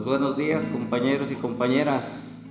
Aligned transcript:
Pues 0.00 0.18
buenos 0.18 0.38
días 0.38 0.66
compañeros 0.72 1.30
y 1.30 1.34
compañeras. 1.34 2.42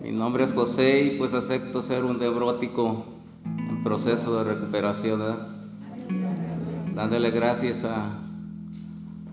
Mi 0.00 0.12
nombre 0.12 0.44
es 0.44 0.54
José 0.54 1.02
y 1.02 1.18
pues 1.18 1.34
acepto 1.34 1.82
ser 1.82 2.04
un 2.04 2.20
neurótico 2.20 3.04
en 3.44 3.82
proceso 3.82 4.36
de 4.38 4.54
recuperación. 4.54 5.20
Dándole 6.94 7.32
gracias 7.32 7.82
a, 7.82 8.20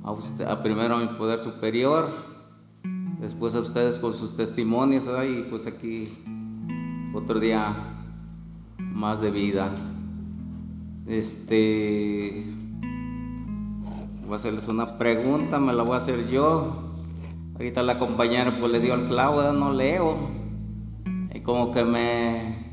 a, 0.04 0.12
usted, 0.12 0.48
primero 0.64 0.96
a 0.96 1.00
mi 1.02 1.06
poder 1.20 1.38
superior, 1.38 2.10
después 3.22 3.54
a 3.54 3.60
ustedes 3.60 4.00
con 4.00 4.16
sus 4.16 4.36
testimonios 4.36 5.08
y 5.30 5.44
pues 5.44 5.68
aquí 5.68 6.18
otro 7.14 7.40
día 7.40 7.76
más 8.80 9.22
de 9.22 9.30
vida. 9.30 9.70
Este 11.06 12.44
voy 14.26 14.34
a 14.34 14.36
hacerles 14.38 14.68
una 14.68 14.98
pregunta, 14.98 15.60
me 15.60 15.74
la 15.74 15.84
voy 15.84 15.94
a 15.94 15.98
hacer 15.98 16.28
yo. 16.28 16.85
Ahorita 17.56 17.84
la 17.84 17.98
compañera 18.00 18.58
pues 18.60 18.70
le 18.70 18.82
dio 18.82 18.94
al 18.94 19.08
clavo, 19.08 19.42
no 19.54 19.72
leo. 19.72 20.18
Y 21.34 21.40
como 21.40 21.72
que 21.72 21.86
me... 21.86 22.66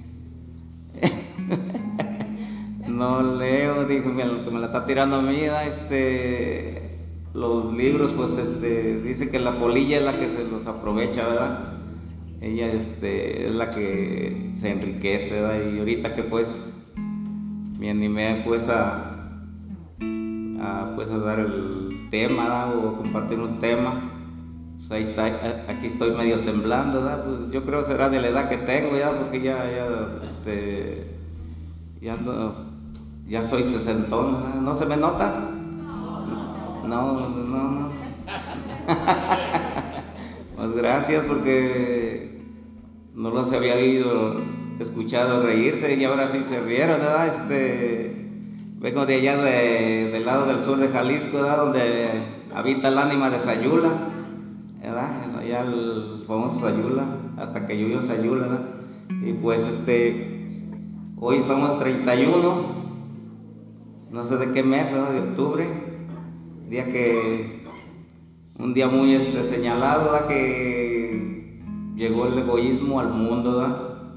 no 2.89 3.23
leo, 3.23 3.85
dijo, 3.85 4.11
que 4.17 4.51
me 4.51 4.59
la 4.59 4.67
está 4.67 4.85
tirando 4.85 5.17
a 5.17 5.23
mí, 5.23 5.39
este... 5.67 6.99
Los 7.33 7.73
libros, 7.73 8.13
pues, 8.13 8.37
este, 8.37 9.01
dice 9.01 9.31
que 9.31 9.39
la 9.39 9.59
polilla 9.59 9.99
es 9.99 10.05
la 10.05 10.19
que 10.19 10.29
se 10.29 10.45
los 10.45 10.67
aprovecha, 10.67 11.27
¿verdad? 11.27 11.79
Ella, 12.43 12.67
este, 12.67 13.47
es 13.47 13.53
la 13.53 13.71
que 13.71 14.51
se 14.53 14.73
enriquece, 14.73 15.41
¿verdad? 15.41 15.73
Y 15.73 15.79
ahorita 15.79 16.15
que, 16.15 16.25
pues, 16.25 16.77
me 17.79 17.89
animé, 17.89 18.43
pues, 18.45 18.69
a, 18.69 19.31
a, 20.61 20.93
pues, 20.95 21.11
a 21.11 21.19
dar 21.19 21.41
el 21.41 22.09
tema. 22.11 22.71
O 22.75 22.99
compartir 22.99 23.39
un 23.39 23.59
tema 23.61 24.12
pues 24.89 25.09
está, 25.09 25.25
aquí 25.69 25.87
estoy 25.87 26.11
medio 26.11 26.41
temblando, 26.41 27.03
¿verdad? 27.03 27.25
Pues 27.25 27.51
yo 27.51 27.65
creo 27.65 27.83
será 27.83 28.11
de 28.11 28.21
la 28.21 28.29
edad 28.29 28.49
que 28.49 28.59
tengo 28.59 28.97
ya, 28.97 29.11
porque 29.17 29.41
ya, 29.41 29.65
ya, 29.71 30.23
este, 30.23 31.07
ya, 32.01 32.17
no, 32.17 32.51
ya 33.27 33.43
soy 33.43 33.65
sesentón, 33.65 34.43
¿verdad? 34.43 34.61
¿no 34.61 34.75
se 34.75 34.85
me 34.87 34.97
nota? 34.97 35.51
No, 36.87 36.87
no, 36.87 37.29
no. 37.29 37.93
pues 40.57 40.73
gracias 40.75 41.25
porque 41.25 42.43
no 43.15 43.31
los 43.31 43.53
había 43.53 43.77
oído, 43.77 44.43
escuchado 44.79 45.43
reírse 45.45 45.95
y 45.95 46.05
ahora 46.05 46.29
sí 46.29 46.43
se 46.43 46.61
rieron, 46.61 46.99
¿verdad? 46.99 47.29
Este, 47.29 48.29
vengo 48.79 49.07
de 49.07 49.15
allá 49.15 49.37
de, 49.43 50.11
del 50.13 50.27
lado 50.27 50.47
del 50.47 50.59
sur 50.59 50.77
de 50.77 50.89
Jalisco, 50.89 51.39
¿verdad? 51.39 51.57
Donde 51.59 52.11
habita 52.55 52.89
el 52.89 52.99
ánima 52.99 53.31
de 53.31 53.39
Sayula. 53.39 54.22
Allá 55.53 55.71
el 55.71 56.25
famoso 56.27 56.61
Sayula, 56.61 57.05
hasta 57.37 57.67
que 57.67 57.79
llovió 57.79 58.03
Sayula, 58.03 58.47
¿verdad? 58.47 58.69
Y 59.23 59.35
pues 59.35 59.69
este, 59.69 60.49
hoy 61.19 61.37
estamos 61.37 61.79
31, 61.79 62.55
no 64.11 64.25
sé 64.25 64.39
de 64.39 64.53
qué 64.53 64.63
mes, 64.63 64.91
¿verdad? 64.93 65.13
De 65.13 65.21
octubre, 65.21 65.67
día 66.71 66.87
que, 66.87 67.67
un 68.59 68.73
día 68.73 68.89
muy 68.89 69.15
este, 69.15 69.45
señalado. 69.45 70.27
Que 70.27 71.61
llegó 71.97 72.29
el 72.29 72.39
egoísmo 72.39 73.01
al 73.01 73.11
mundo. 73.11 74.09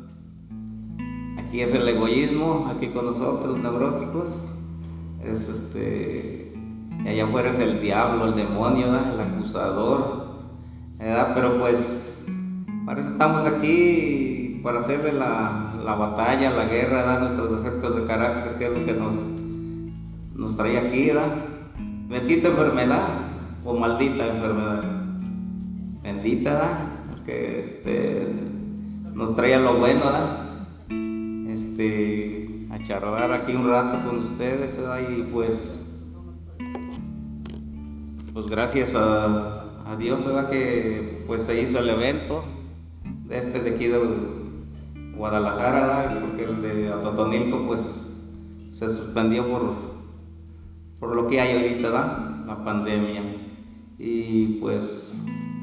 Aquí 1.37 1.59
es 1.59 1.73
el 1.73 1.85
egoísmo, 1.85 2.71
aquí 2.73 2.87
con 2.87 3.07
nosotros, 3.07 3.57
neuróticos, 3.57 4.47
es 5.21 5.49
este, 5.49 6.53
allá 7.05 7.25
afuera 7.25 7.49
es 7.49 7.59
el 7.59 7.81
diablo, 7.81 8.27
el 8.27 8.35
demonio, 8.35 8.87
el 8.87 9.19
acusador, 9.19 10.24
pero 10.97 11.59
pues 11.59 12.27
para 12.85 13.01
eso 13.01 13.09
estamos 13.09 13.45
aquí, 13.45 14.59
para 14.63 14.79
hacerle 14.79 15.13
la, 15.13 15.95
batalla, 15.97 16.51
la 16.51 16.65
guerra, 16.65 17.19
nuestros 17.19 17.51
efectos 17.59 17.95
de 17.95 18.05
carácter, 18.05 18.57
que 18.57 18.65
es 18.65 18.71
lo 18.71 18.85
que 18.85 18.93
nos, 18.93 19.15
nos 20.35 20.55
trae 20.55 20.77
aquí, 20.77 21.07
¿verdad? 21.07 21.35
Bendita 22.07 22.49
enfermedad 22.49 23.17
o 23.63 23.75
maldita 23.75 24.27
enfermedad. 24.27 24.83
Bendita. 26.03 26.91
Porque 27.09 27.59
este, 27.59 28.27
nos 29.13 29.35
trae 29.35 29.59
lo 29.59 29.79
bueno, 29.79 30.01
¿verdad? 30.01 31.49
Este, 31.49 32.67
a 32.69 32.77
charlar 32.79 33.31
aquí 33.31 33.55
un 33.55 33.67
rato 33.67 34.05
con 34.05 34.19
ustedes. 34.19 34.79
Y 35.09 35.23
pues, 35.23 35.91
pues 38.33 38.45
gracias 38.45 38.93
a 38.95 39.64
a 39.85 39.95
Dios. 39.95 40.27
Que 40.49 41.23
pues 41.27 41.43
se 41.43 41.61
hizo 41.61 41.79
el 41.79 41.89
evento 41.89 42.43
este 43.29 43.59
de 43.59 43.71
aquí 43.71 43.87
de 43.87 43.99
Guadalajara, 45.15 46.19
porque 46.21 46.43
el 46.43 46.61
de 46.61 46.89
Atotonilco 46.91 47.65
pues 47.67 48.21
se 48.57 48.89
suspendió 48.89 49.47
por, 49.47 49.75
por 50.99 51.15
lo 51.15 51.27
que 51.27 51.39
hay 51.39 51.57
ahorita. 51.57 52.43
La 52.45 52.63
pandemia. 52.63 53.23
Y 53.97 54.59
pues 54.59 55.11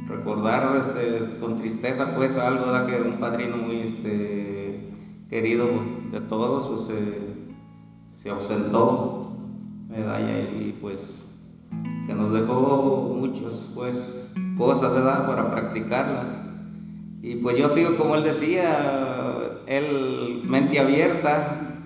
recordar 0.09 0.77
este, 0.77 1.39
con 1.39 1.59
tristeza 1.59 2.15
pues 2.17 2.37
algo. 2.37 2.65
Que 2.87 2.97
era 2.97 3.05
un 3.05 3.21
padrino 3.21 3.57
muy 3.57 3.81
este, 3.81 4.91
querido 5.31 5.67
de 6.11 6.21
todos, 6.23 6.67
pues 6.67 6.99
se 8.11 8.31
ausentó, 8.31 9.33
¿verdad? 9.89 10.21
y 10.61 10.73
pues 10.81 11.32
que 12.07 12.15
nos 12.15 12.33
dejó 12.33 13.17
muchas 13.19 13.71
pues, 13.75 14.35
cosas 14.59 14.95
¿verdad? 14.95 15.27
para 15.27 15.51
practicarlas. 15.51 16.37
Y 17.23 17.37
pues 17.37 17.57
yo 17.57 17.69
sigo 17.69 17.97
como 17.97 18.17
él 18.17 18.25
decía, 18.25 19.23
él 19.67 20.43
mente 20.45 20.81
abierta 20.81 21.79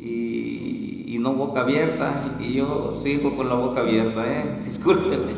y, 0.00 1.16
no 1.20 1.34
boca 1.34 1.62
abierta, 1.62 2.36
y 2.38 2.52
yo 2.52 2.94
sigo 2.94 3.36
con 3.36 3.48
la 3.48 3.56
boca 3.56 3.80
abierta, 3.80 4.24
¿eh? 4.24 4.60
discúlpeme. 4.64 5.32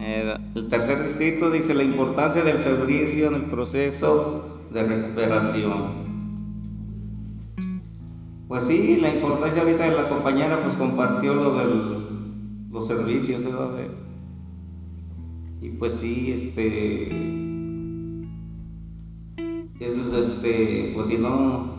Eh, 0.00 0.34
el 0.54 0.68
tercer 0.70 1.02
distrito 1.02 1.50
dice 1.50 1.74
la 1.74 1.82
importancia 1.82 2.42
del 2.42 2.56
servicio 2.56 3.26
en 3.26 3.34
el 3.34 3.44
proceso 3.50 4.62
de 4.72 4.82
recuperación. 4.82 6.03
Pues 8.54 8.68
sí, 8.68 8.98
la 9.00 9.12
importancia 9.12 9.62
ahorita 9.62 9.90
de 9.90 9.96
la 9.96 10.08
compañera 10.08 10.62
pues 10.62 10.76
compartió 10.76 11.34
lo 11.34 11.56
de 11.56 11.64
los 12.70 12.86
servicios, 12.86 13.44
¿verdad? 13.44 13.88
y 15.60 15.70
pues 15.70 15.94
sí, 15.94 16.30
este, 16.30 17.08
eso 19.80 20.02
es 20.02 20.28
este, 20.28 20.92
pues 20.94 21.08
si 21.08 21.18
no 21.18 21.74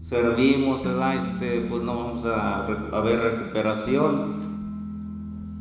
servimos. 0.00 0.82
Este, 0.84 1.62
pues 1.70 1.82
no 1.84 1.96
vamos 1.96 2.26
a, 2.26 2.66
a 2.66 3.00
ver 3.00 3.20
recuperación. 3.20 4.34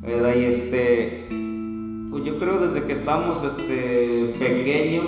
Y 0.06 0.44
este, 0.44 1.26
pues 2.12 2.26
yo 2.26 2.38
creo 2.38 2.60
desde 2.60 2.86
que 2.86 2.92
estamos 2.92 3.46
este, 3.46 4.36
pequeños, 4.38 5.06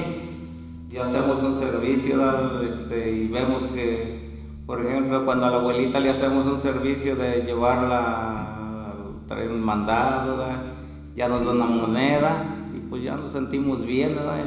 ya 0.93 1.03
hacemos 1.03 1.43
un 1.43 1.55
servicio. 1.55 2.61
Este, 2.61 3.11
y 3.11 3.27
vemos 3.27 3.67
que 3.67 4.20
por 4.71 4.85
ejemplo, 4.85 5.25
cuando 5.25 5.47
a 5.47 5.49
la 5.49 5.57
abuelita 5.57 5.99
le 5.99 6.11
hacemos 6.11 6.45
un 6.45 6.61
servicio 6.61 7.17
de 7.17 7.41
llevarla, 7.41 8.93
traer 9.27 9.51
un 9.51 9.59
mandado, 9.59 10.41
ya 11.13 11.27
nos 11.27 11.43
da 11.43 11.51
una 11.51 11.65
moneda 11.65 12.45
y 12.73 12.79
pues 12.79 13.03
ya 13.03 13.17
nos 13.17 13.33
sentimos 13.33 13.85
bien, 13.85 14.15
¿verdad? 14.15 14.45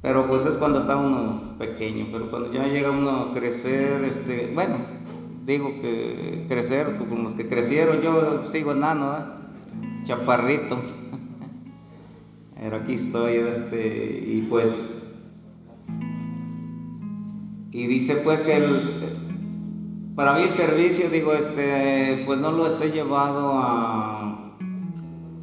Pero 0.00 0.26
pues 0.26 0.46
es 0.46 0.56
cuando 0.56 0.78
está 0.78 0.96
uno 0.96 1.58
pequeño, 1.58 2.06
pero 2.10 2.30
cuando 2.30 2.50
ya 2.50 2.66
llega 2.66 2.90
uno 2.90 3.10
a 3.10 3.34
crecer, 3.34 4.02
este, 4.06 4.50
bueno, 4.54 4.76
digo 5.44 5.68
que 5.82 6.46
crecer, 6.48 6.96
pues, 6.96 7.10
como 7.10 7.24
los 7.24 7.34
que 7.34 7.46
crecieron, 7.46 8.00
yo 8.00 8.44
sigo 8.48 8.72
enano, 8.72 9.04
¿verdad? 9.04 9.36
chaparrito. 10.04 10.78
Pero 12.54 12.74
aquí 12.74 12.94
estoy, 12.94 13.34
este, 13.34 14.24
y 14.28 14.46
pues 14.48 15.01
y 17.72 17.86
dice 17.86 18.16
pues 18.16 18.42
que 18.42 18.60
para 20.14 20.34
mí 20.34 20.42
el 20.42 20.50
servicio, 20.50 21.08
digo, 21.08 21.32
este, 21.32 22.22
pues 22.26 22.38
no 22.38 22.52
lo 22.52 22.66
he 22.66 22.90
llevado 22.90 23.52
a, 23.54 24.56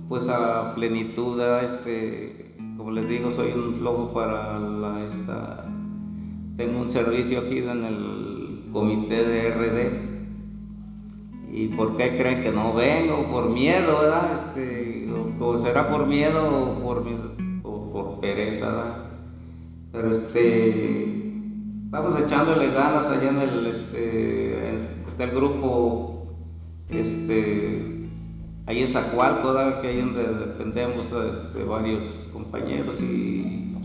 pues 0.07 0.29
a 0.29 0.75
plenitud, 0.75 1.41
este, 1.63 2.55
como 2.77 2.91
les 2.91 3.09
digo, 3.09 3.31
soy 3.31 3.51
un 3.53 3.73
flojo 3.75 4.13
para 4.13 4.59
la, 4.59 5.05
esta, 5.07 5.65
tengo 6.55 6.81
un 6.81 6.91
servicio 6.91 7.39
aquí 7.39 7.57
en 7.57 7.83
el 7.83 8.69
comité 8.71 9.25
de 9.25 9.49
RD. 9.49 10.09
¿Y 11.51 11.69
por 11.69 11.97
qué 11.97 12.15
creen 12.15 12.43
que 12.43 12.51
no 12.51 12.75
vengo? 12.75 13.23
Por 13.31 13.49
miedo, 13.49 14.01
¿verdad? 14.01 14.33
Este, 14.33 15.07
o, 15.39 15.57
será 15.57 15.89
por 15.89 16.05
miedo 16.05 16.79
por, 16.83 17.03
o 17.63 17.91
por 17.91 18.19
pereza, 18.19 18.67
¿verdad? 18.67 19.05
Pero 19.91 20.11
este, 20.11 21.18
Vamos 21.91 22.15
echándole 22.19 22.67
ganas 22.67 23.09
allá 23.09 23.29
en 23.29 23.39
el, 23.39 23.65
este, 23.65 24.75
está 25.07 25.23
el 25.23 25.31
grupo, 25.31 26.27
este, 26.87 28.07
ahí 28.67 28.83
en 28.83 28.87
Zacualco, 28.87 29.55
que 29.81 29.87
ahí 29.87 29.99
donde 29.99 30.23
dependemos 30.45 31.07
este, 31.11 31.63
varios 31.63 32.29
compañeros 32.31 33.01
y 33.01 33.75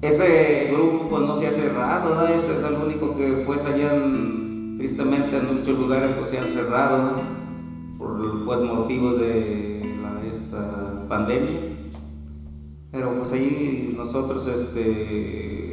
ese 0.00 0.70
grupo 0.72 1.08
pues 1.10 1.22
no 1.22 1.36
se 1.36 1.48
ha 1.48 1.50
cerrado, 1.50 2.28
este 2.28 2.54
es 2.54 2.62
el 2.62 2.76
único 2.76 3.14
que 3.14 3.42
pues 3.44 3.62
allá 3.66 3.92
tristemente 4.78 5.36
en 5.36 5.54
muchos 5.54 5.78
lugares 5.78 6.14
pues 6.14 6.30
se 6.30 6.38
han 6.38 6.48
cerrado 6.48 7.20
por 7.98 8.44
pues, 8.46 8.60
motivos 8.60 9.20
de 9.20 9.82
esta 10.30 11.06
pandemia. 11.10 11.60
Pero 12.90 13.18
pues 13.18 13.32
ahí 13.32 13.94
nosotros 13.94 14.46
este 14.46 15.65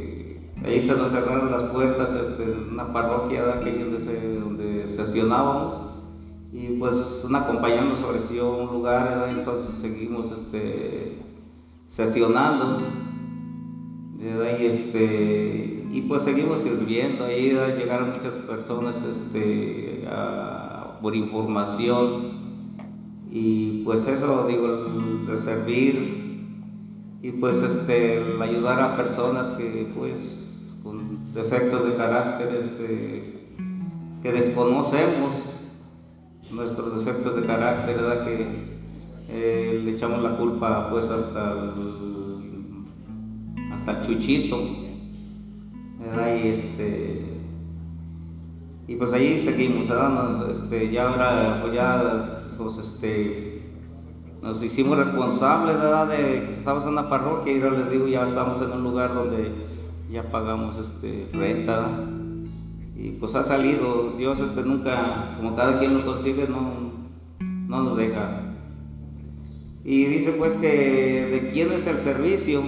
ahí 0.64 0.80
se 0.80 0.96
nos 0.96 1.10
cerraron 1.10 1.50
las 1.50 1.62
puertas 1.64 2.14
este, 2.14 2.50
una 2.70 2.92
parroquia 2.92 3.44
donde, 3.44 4.38
donde 4.40 4.86
sesionábamos 4.86 5.94
y 6.54 6.68
pues 6.78 7.24
una 7.28 7.48
compañía 7.48 7.80
nos 7.80 8.00
ofreció 8.04 8.48
un 8.56 8.74
lugar, 8.74 9.28
entonces 9.36 9.74
seguimos 9.74 10.30
este, 10.30 11.18
sesionando. 11.88 12.80
Y, 14.20 14.64
este, 14.64 15.84
y 15.90 16.02
pues 16.02 16.22
seguimos 16.22 16.60
sirviendo, 16.60 17.24
ahí 17.24 17.50
llegaron 17.76 18.12
muchas 18.12 18.34
personas 18.34 19.02
este, 19.02 20.06
por 21.02 21.16
información. 21.16 22.34
Y 23.32 23.82
pues 23.84 24.06
eso 24.06 24.46
digo, 24.46 24.86
el, 25.28 25.36
servir 25.36 26.22
y 27.20 27.32
pues 27.32 27.64
este, 27.64 28.18
el 28.18 28.40
ayudar 28.40 28.80
a 28.80 28.96
personas 28.96 29.50
que 29.52 29.88
pues 29.96 30.43
con 30.84 31.32
defectos 31.32 31.86
de 31.88 31.96
carácter 31.96 32.54
este, 32.56 33.48
que 34.22 34.32
desconocemos 34.32 35.56
nuestros 36.52 36.98
defectos 36.98 37.36
de 37.36 37.46
carácter, 37.46 37.96
¿verdad? 37.96 38.24
Que 38.24 38.74
eh, 39.30 39.80
le 39.82 39.92
echamos 39.92 40.22
la 40.22 40.36
culpa 40.36 40.90
pues 40.90 41.08
hasta 41.08 41.52
el, 41.52 42.84
hasta 43.72 44.02
chuchito, 44.02 44.60
¿verdad? 45.98 46.36
Y 46.36 46.48
este 46.48 47.24
y 48.86 48.96
pues 48.96 49.14
ahí 49.14 49.40
seguimos, 49.40 49.88
¿verdad? 49.88 50.50
este, 50.50 50.90
ya 50.92 51.08
ahora 51.08 51.60
pues 51.62 51.74
ya 51.74 52.24
pues 52.58 52.78
este 52.78 53.62
nos 54.42 54.62
hicimos 54.62 54.98
responsables 54.98 55.76
¿verdad? 55.76 56.06
de 56.08 56.54
que 56.54 56.70
en 56.70 56.88
una 56.88 57.08
parroquia 57.08 57.56
y 57.56 57.62
ahora 57.62 57.78
les 57.78 57.90
digo 57.90 58.06
ya 58.06 58.24
estamos 58.24 58.60
en 58.60 58.72
un 58.72 58.82
lugar 58.82 59.14
donde 59.14 59.73
ya 60.10 60.30
pagamos 60.30 60.78
este 60.78 61.28
renta 61.32 62.04
y 62.96 63.10
pues 63.10 63.34
ha 63.34 63.42
salido, 63.42 64.14
Dios 64.16 64.38
este 64.40 64.62
nunca, 64.62 65.34
como 65.36 65.56
cada 65.56 65.78
quien 65.78 65.94
lo 65.94 66.06
consigue, 66.06 66.46
no, 66.48 66.92
no 67.40 67.82
nos 67.82 67.96
deja. 67.96 68.40
Y 69.84 70.04
dice 70.04 70.32
pues 70.32 70.56
que 70.56 70.68
de 71.30 71.50
quién 71.52 71.72
es 71.72 71.86
el 71.86 71.98
servicio. 71.98 72.62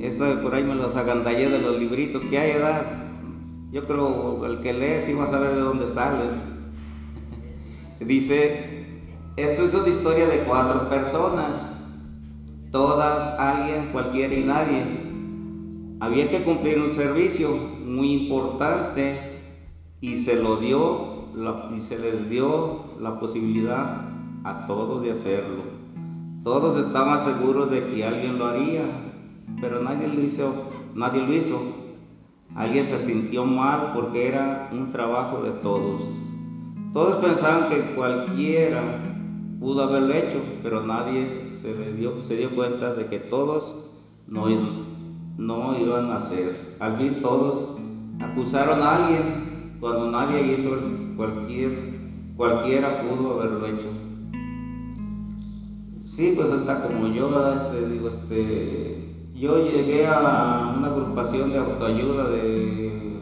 Esto 0.00 0.24
de 0.24 0.36
por 0.36 0.54
ahí 0.54 0.64
me 0.64 0.74
los 0.74 0.96
agandallé 0.96 1.48
de 1.48 1.60
los 1.60 1.78
libritos 1.78 2.24
que 2.24 2.38
hay, 2.38 2.52
edad. 2.52 2.84
Yo 3.70 3.86
creo 3.86 4.44
el 4.46 4.60
que 4.60 4.72
lee 4.72 5.00
sí 5.00 5.12
va 5.12 5.24
a 5.24 5.28
saber 5.28 5.54
de 5.54 5.60
dónde 5.60 5.86
sale. 5.88 6.24
dice, 8.00 9.00
esto 9.36 9.64
es 9.64 9.74
una 9.74 9.88
historia 9.88 10.26
de 10.26 10.38
cuatro 10.40 10.88
personas, 10.88 11.86
todas, 12.70 13.38
alguien, 13.38 13.90
cualquiera 13.92 14.34
y 14.34 14.44
nadie 14.44 15.03
había 16.04 16.30
que 16.30 16.44
cumplir 16.44 16.78
un 16.78 16.92
servicio 16.92 17.48
muy 17.84 18.12
importante 18.12 19.40
y 20.02 20.16
se 20.16 20.42
lo 20.42 20.56
dio 20.56 21.14
y 21.74 21.80
se 21.80 21.98
les 21.98 22.28
dio 22.28 22.98
la 23.00 23.18
posibilidad 23.18 24.02
a 24.44 24.66
todos 24.66 25.02
de 25.02 25.12
hacerlo. 25.12 25.62
Todos 26.42 26.76
estaban 26.76 27.24
seguros 27.24 27.70
de 27.70 27.84
que 27.86 28.04
alguien 28.04 28.38
lo 28.38 28.46
haría, 28.46 28.82
pero 29.60 29.82
nadie 29.82 30.08
lo 30.08 30.20
hizo, 30.20 30.52
nadie 30.94 31.26
lo 31.26 31.32
hizo. 31.32 31.58
Alguien 32.54 32.84
se 32.84 32.98
sintió 32.98 33.46
mal 33.46 33.92
porque 33.94 34.28
era 34.28 34.68
un 34.72 34.92
trabajo 34.92 35.42
de 35.42 35.52
todos. 35.52 36.02
Todos 36.92 37.24
pensaban 37.24 37.70
que 37.70 37.94
cualquiera 37.94 38.82
pudo 39.58 39.84
haberlo 39.84 40.12
hecho, 40.12 40.40
pero 40.62 40.84
nadie 40.84 41.50
se 41.50 41.94
dio, 41.94 42.20
se 42.20 42.36
dio 42.36 42.54
cuenta 42.54 42.92
de 42.92 43.06
que 43.06 43.18
todos 43.18 43.74
no, 44.26 44.46
no 45.36 45.78
iban 45.78 46.10
a 46.10 46.16
hacer. 46.16 46.76
Al 46.80 46.96
fin 46.96 47.20
todos 47.22 47.76
acusaron 48.20 48.82
a 48.82 48.96
alguien 48.96 49.76
cuando 49.80 50.10
nadie 50.10 50.52
hizo 50.52 50.70
cualquier, 51.16 51.98
cualquiera 52.36 53.02
pudo 53.02 53.40
haberlo 53.40 53.66
hecho. 53.66 53.88
Sí, 56.02 56.34
pues 56.36 56.50
hasta 56.50 56.82
como 56.82 57.08
yo, 57.08 57.52
este, 57.54 57.88
digo, 57.88 58.08
este, 58.08 59.14
yo 59.34 59.64
llegué 59.64 60.06
a 60.06 60.74
una 60.76 60.88
agrupación 60.88 61.50
de 61.50 61.58
autoayuda 61.58 62.30
de, 62.30 63.18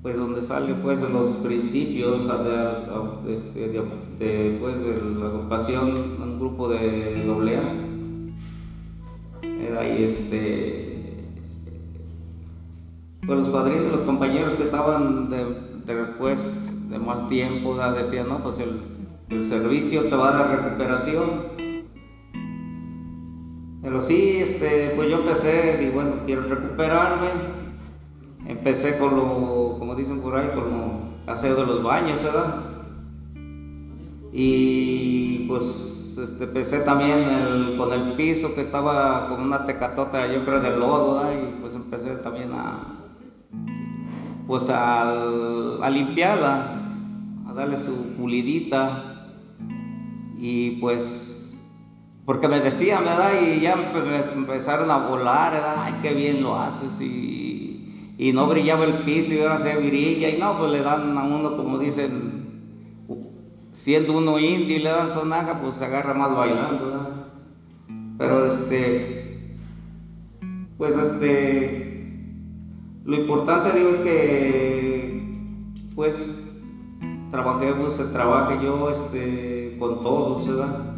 pues 0.00 0.16
donde 0.16 0.40
sale 0.40 0.74
pues 0.74 1.02
de 1.02 1.10
los 1.10 1.36
principios 1.36 2.26
de, 2.26 3.34
este, 3.34 3.68
de, 3.68 4.58
pues, 4.60 4.82
de 4.82 5.20
la 5.20 5.26
agrupación, 5.26 5.90
un 6.22 6.38
grupo 6.38 6.68
de 6.68 7.22
doble 7.26 7.56
A 7.58 7.89
ahí 9.78 10.04
este, 10.04 10.90
pues 13.26 13.38
los 13.38 13.48
padrinos, 13.50 13.92
los 13.92 14.00
compañeros 14.00 14.54
que 14.54 14.64
estaban 14.64 15.30
de, 15.30 15.44
después 15.86 16.88
de 16.90 16.98
más 16.98 17.28
tiempo, 17.28 17.76
decían, 17.76 18.28
no, 18.28 18.42
pues 18.42 18.58
el, 18.58 19.44
servicio 19.44 20.04
te 20.04 20.16
va 20.16 20.30
a 20.30 20.38
dar 20.38 20.64
recuperación. 20.64 21.28
Pero 23.82 24.00
sí, 24.00 24.38
este, 24.38 24.94
pues 24.96 25.08
yo 25.08 25.20
empecé, 25.20 25.84
y 25.84 25.94
bueno, 25.94 26.16
quiero 26.26 26.42
recuperarme. 26.42 27.28
Empecé 28.46 28.98
con 28.98 29.14
lo, 29.14 29.76
como 29.78 29.94
dicen 29.94 30.20
por 30.20 30.36
ahí, 30.36 30.48
con 30.54 30.70
lo 30.70 31.32
aseo 31.32 31.54
de 31.54 31.66
los 31.66 31.82
baños, 31.82 32.22
¿verdad? 32.24 32.64
Y 34.32 35.46
pues 35.46 35.99
este, 36.18 36.44
empecé 36.44 36.80
también 36.80 37.76
con 37.76 37.92
el 37.92 38.12
piso 38.14 38.54
que 38.54 38.60
estaba 38.60 39.28
con 39.28 39.40
una 39.40 39.64
tecatota, 39.64 40.26
yo 40.32 40.44
creo, 40.44 40.60
de 40.60 40.76
lodo, 40.76 41.22
y 41.32 41.60
pues 41.60 41.74
empecé 41.74 42.16
también 42.16 42.52
a, 42.52 42.96
pues 44.46 44.68
a, 44.70 45.88
limpiarlas, 45.90 46.70
a 47.46 47.52
darle 47.54 47.78
su 47.78 47.92
pulidita, 48.16 49.28
y 50.38 50.72
pues, 50.80 51.60
porque 52.24 52.48
me 52.48 52.60
decían, 52.60 53.04
¿verdad? 53.04 53.32
Y 53.42 53.60
ya 53.60 53.74
empezaron 54.34 54.90
a 54.90 55.08
volar, 55.08 55.52
¿verdad? 55.52 55.74
Ay, 55.78 55.94
qué 56.02 56.14
bien 56.14 56.42
lo 56.42 56.58
haces, 56.58 57.00
y, 57.00 58.14
y 58.18 58.32
no 58.32 58.46
brillaba 58.46 58.84
el 58.84 59.04
piso, 59.04 59.34
y 59.34 59.40
ahora 59.40 59.58
se 59.58 59.76
brilla, 59.76 60.28
y 60.30 60.38
no, 60.38 60.58
pues 60.58 60.72
le 60.72 60.82
dan 60.82 61.16
a 61.16 61.24
uno, 61.24 61.56
como 61.56 61.78
dicen, 61.78 62.29
siendo 63.80 64.18
uno 64.18 64.38
indio 64.38 64.76
y 64.76 64.80
le 64.80 64.90
dan 64.90 65.08
sonaja, 65.08 65.58
pues 65.62 65.76
se 65.76 65.86
agarra 65.86 66.12
más 66.12 66.36
bailando, 66.36 67.26
Pero 68.18 68.44
este, 68.44 69.56
pues 70.76 70.98
este, 70.98 72.26
lo 73.06 73.16
importante 73.16 73.72
digo 73.72 73.88
es 73.88 74.00
que, 74.00 75.22
pues, 75.94 76.26
trabajemos, 77.30 77.94
se 77.94 78.04
trabaje 78.04 78.62
yo, 78.62 78.90
este, 78.90 79.76
con 79.78 80.02
todos, 80.02 80.46
¿verdad? 80.46 80.94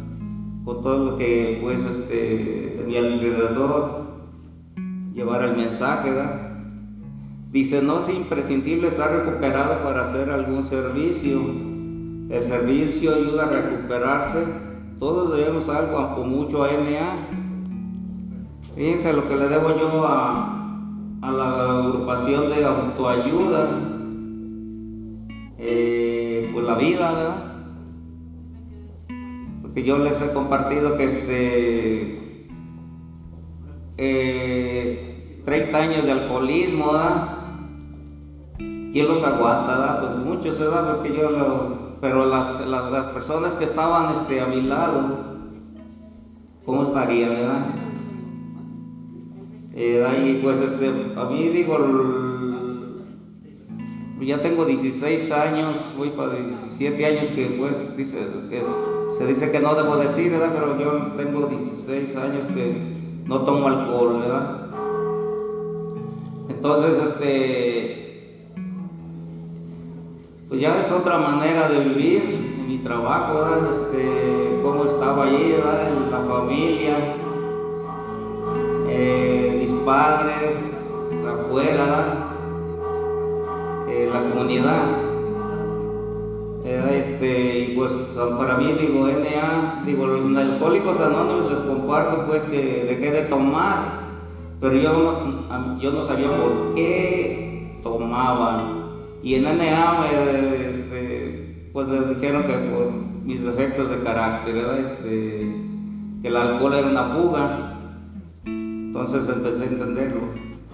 Con 0.65 0.83
todo 0.83 1.11
lo 1.11 1.17
que, 1.17 1.59
pues, 1.63 1.85
este, 1.85 2.75
tenía 2.79 2.99
alrededor, 2.99 4.07
llevar 5.13 5.41
el 5.43 5.55
mensaje, 5.55 6.09
¿verdad? 6.09 6.49
Dice, 7.49 7.81
no 7.81 7.99
es 7.99 8.09
imprescindible 8.09 8.89
estar 8.89 9.09
recuperado 9.09 9.81
para 9.85 10.01
hacer 10.01 10.29
algún 10.29 10.65
servicio 10.65 11.72
el 12.33 12.43
servicio 12.43 13.13
ayuda 13.13 13.43
a 13.43 13.49
recuperarse. 13.49 14.43
Todos 14.99 15.37
debemos 15.37 15.69
algo, 15.69 16.15
con 16.15 16.29
mucho 16.31 16.63
a 16.63 16.71
NA. 16.71 17.27
Fíjense 18.75 19.13
lo 19.13 19.27
que 19.27 19.35
le 19.35 19.49
debo 19.49 19.77
yo 19.77 20.03
a, 20.03 20.49
la 21.21 21.79
agrupación 21.79 22.49
de 22.49 22.65
autoayuda. 22.65 23.69
Eh, 25.59 26.49
pues 26.51 26.65
la 26.65 26.75
vida, 26.75 27.13
¿verdad? 27.13 27.53
Porque 29.61 29.83
yo 29.83 29.99
les 29.99 30.19
he 30.19 30.33
compartido 30.33 30.97
que 30.97 31.03
este 31.03 32.47
30 35.45 35.45
eh, 35.45 35.83
años 35.83 36.03
de 36.03 36.11
alcoholismo, 36.11 36.93
¿verdad? 36.93 37.37
¿Quién 38.57 39.07
los 39.07 39.23
aguanta? 39.23 39.77
¿verdad? 39.77 40.01
Pues 40.01 40.15
muchos, 40.15 40.59
¿verdad? 40.59 40.95
Porque 40.95 41.15
yo 41.15 41.29
lo, 41.29 41.82
pero 42.03 42.25
las, 42.25 42.59
las, 42.67 43.05
personas 43.13 43.53
que 43.53 43.63
estaban 43.63 44.13
este, 44.13 44.41
a 44.41 44.47
mi 44.47 44.61
lado, 44.63 45.19
¿cómo 46.65 46.83
estarían, 46.83 47.29
verdad? 47.29 47.65
Eh, 49.73 50.35
y 50.35 50.43
pues 50.43 50.59
este, 50.59 50.91
a 51.15 51.23
mí 51.29 51.47
digo, 51.47 51.77
ya 54.19 54.41
tengo 54.41 54.65
16 54.65 55.31
años, 55.31 55.77
voy 55.97 56.09
para 56.09 56.33
17 56.33 57.05
años 57.05 57.29
que 57.29 57.45
pues 57.57 57.95
dice, 57.95 58.19
que 58.49 58.61
se 59.17 59.25
dice 59.25 59.49
que 59.53 59.61
no 59.61 59.73
debo 59.73 59.95
decir, 59.95 60.29
¿verdad? 60.29 60.51
Pero 60.53 60.77
yo 60.77 61.13
tengo 61.15 61.47
16 61.47 62.17
años 62.17 62.47
que 62.47 63.23
no 63.25 63.43
tomo 63.43 63.69
alcohol, 63.69 64.19
¿verdad? 64.19 64.67
Entonces, 66.49 67.01
este, 67.01 68.02
pues 70.53 70.61
ya 70.61 70.79
es 70.79 70.91
otra 70.91 71.17
manera 71.17 71.67
de 71.67 71.79
vivir 71.79 72.63
mi 72.67 72.77
trabajo. 72.77 73.43
Este, 73.71 74.59
cómo 74.61 74.83
estaba 74.83 75.23
allí, 75.23 75.51
¿verdad? 75.53 75.87
En 75.87 76.11
la 76.11 76.19
familia, 76.19 76.97
eh, 78.87 79.57
mis 79.59 79.71
padres, 79.83 80.93
afuera. 81.27 82.35
Eh, 83.89 84.11
la 84.13 84.29
comunidad. 84.29 84.85
Este, 86.63 87.59
y 87.59 87.75
pues 87.75 87.91
para 88.37 88.55
mí, 88.57 88.73
digo, 88.73 89.07
NA, 89.07 89.83
digo, 89.87 90.05
los 90.05 90.37
alcohólicos 90.37 90.99
anónimos 90.99 91.51
les 91.51 91.61
comparto 91.61 92.27
pues 92.27 92.43
que 92.45 92.85
dejé 92.87 93.11
de 93.11 93.21
tomar, 93.23 94.01
pero 94.61 94.75
yo 94.75 94.93
no, 94.93 95.79
yo 95.79 95.91
no 95.91 96.03
sabía 96.03 96.27
por 96.27 96.75
qué 96.75 97.79
tomaban. 97.81 98.82
Y 99.23 99.35
en 99.35 99.43
NA 99.43 99.55
me, 99.55 100.69
este, 100.69 101.69
pues 101.71 101.87
les 101.87 102.09
dijeron 102.09 102.43
que 102.43 102.53
por 102.53 102.91
mis 103.23 103.43
defectos 103.43 103.89
de 103.89 104.03
carácter, 104.03 104.57
este, 104.81 105.55
que 106.21 106.27
el 106.27 106.35
alcohol 106.35 106.73
era 106.73 106.87
una 106.87 107.05
fuga. 107.15 107.69
Entonces 108.45 109.29
empecé 109.29 109.63
a 109.63 109.67
entenderlo 109.67 110.21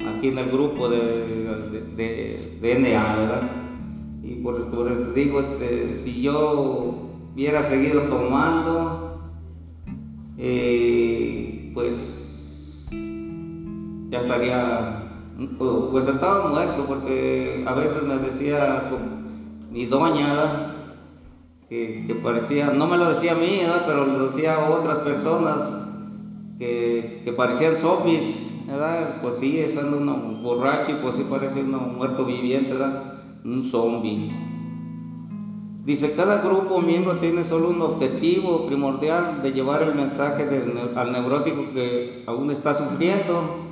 aquí 0.08 0.29
en 0.29 0.38
el 0.39 0.50
grupo 0.50 0.89
de, 0.89 1.89
NA, 2.62 3.15
¿verdad? 3.15 3.51
Y 4.24 4.36
por, 4.36 4.70
por, 4.72 4.91
eso 4.91 5.13
digo, 5.13 5.41
este, 5.41 5.96
si 5.96 6.22
yo 6.22 7.20
hubiera 7.34 7.62
seguido 7.62 8.01
tomando, 8.03 9.32
eh, 10.38 11.72
pues 11.74 12.89
ya 14.10 14.18
estaría, 14.18 14.99
pues 15.91 16.08
estaba 16.08 16.50
muerto, 16.50 16.86
porque 16.88 17.63
a 17.67 17.74
veces 17.74 18.03
me 18.03 18.17
decía 18.17 18.89
mi 19.72 19.86
doña, 19.86 20.75
que, 21.69 22.19
parecía, 22.24 22.72
no 22.72 22.88
me 22.88 22.98
lo 22.98 23.10
decía 23.10 23.34
a 23.34 23.36
mí, 23.36 23.60
¿verdad? 23.62 23.84
pero 23.86 24.05
lo 24.05 24.24
decía 24.24 24.55
a 24.55 24.69
otras 24.69 24.98
personas 25.00 25.88
que, 26.58 27.22
que 27.24 27.31
parecían 27.31 27.77
zombies 27.77 28.50
pues 29.22 29.36
sí, 29.36 29.60
estando 29.60 29.98
uno 29.98 30.15
borracho 30.41 30.91
y 30.91 30.96
pues 30.96 31.15
sí 31.15 31.25
parece 31.29 31.62
uno 31.62 31.79
muerto 31.79 32.25
viviente, 32.25 32.74
¿verdad? 32.74 33.13
Un 33.43 33.69
zombie. 33.72 34.31
Dice, 35.86 36.13
cada 36.13 36.41
grupo 36.41 36.79
miembro 36.81 37.17
tiene 37.17 37.43
solo 37.43 37.69
un 37.69 37.81
objetivo 37.81 38.67
primordial 38.67 39.41
de 39.41 39.53
llevar 39.53 39.81
el 39.81 39.96
mensaje 39.96 40.48
al 40.96 41.12
neurótico 41.12 41.74
que 41.74 42.24
aún 42.27 42.51
está 42.51 42.75
sufriendo. 42.75 43.68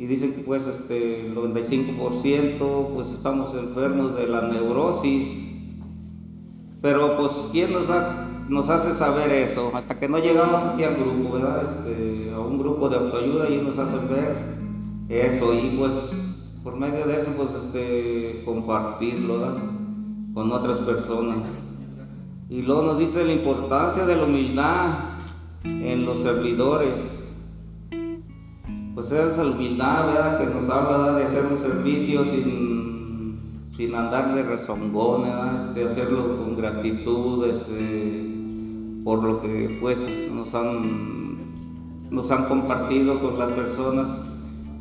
Y 0.00 0.06
dice 0.06 0.34
que 0.34 0.40
pues 0.40 0.66
este, 0.66 1.26
el 1.26 1.34
95% 1.36 2.94
pues 2.94 3.12
estamos 3.12 3.54
enfermos 3.54 4.14
de 4.14 4.28
la 4.28 4.48
neurosis. 4.48 5.52
Pero 6.80 7.18
pues 7.18 7.32
¿quién 7.52 7.74
nos 7.74 7.88
da 7.88 8.26
nos 8.48 8.70
hace 8.70 8.94
saber 8.94 9.30
eso, 9.30 9.70
hasta 9.74 10.00
que 10.00 10.08
no 10.08 10.16
llegamos 10.18 10.62
aquí 10.62 10.84
al 10.84 10.96
grupo, 10.96 11.34
¿verdad? 11.34 11.68
Este, 11.68 12.32
a 12.34 12.40
un 12.40 12.58
grupo 12.58 12.88
de 12.88 12.96
autoayuda 12.96 13.50
y 13.50 13.58
nos 13.58 13.78
hacen 13.78 14.08
ver 14.08 14.36
eso 15.10 15.52
y 15.52 15.76
pues 15.76 15.92
por 16.64 16.76
medio 16.76 17.06
de 17.06 17.18
eso 17.18 17.32
pues 17.36 17.50
este, 17.52 18.42
compartirlo 18.46 19.54
con 20.32 20.50
otras 20.50 20.78
personas. 20.78 21.44
Y 22.48 22.62
luego 22.62 22.84
nos 22.84 22.98
dice 22.98 23.22
la 23.22 23.34
importancia 23.34 24.06
de 24.06 24.16
la 24.16 24.24
humildad 24.24 24.94
en 25.64 26.06
los 26.06 26.20
servidores. 26.20 27.19
Pues 28.94 29.12
esa 29.12 29.44
humildad, 29.44 30.06
¿verdad? 30.06 30.38
Que 30.40 30.46
nos 30.46 30.68
habla 30.68 31.12
de 31.12 31.24
hacer 31.24 31.44
un 31.44 31.58
servicio 31.58 32.24
sin, 32.24 33.38
sin 33.72 33.94
andar 33.94 34.34
de 34.34 34.42
rezongón, 34.42 35.22
¿verdad? 35.22 35.56
Este, 35.56 35.84
hacerlo 35.84 36.36
con 36.38 36.56
gratitud, 36.56 37.46
este, 37.46 38.30
por 39.04 39.22
lo 39.22 39.40
que 39.42 39.78
pues 39.80 40.28
nos 40.34 40.54
han, 40.56 41.38
nos 42.10 42.30
han 42.32 42.46
compartido 42.46 43.20
con 43.20 43.38
las 43.38 43.50
personas, 43.50 44.24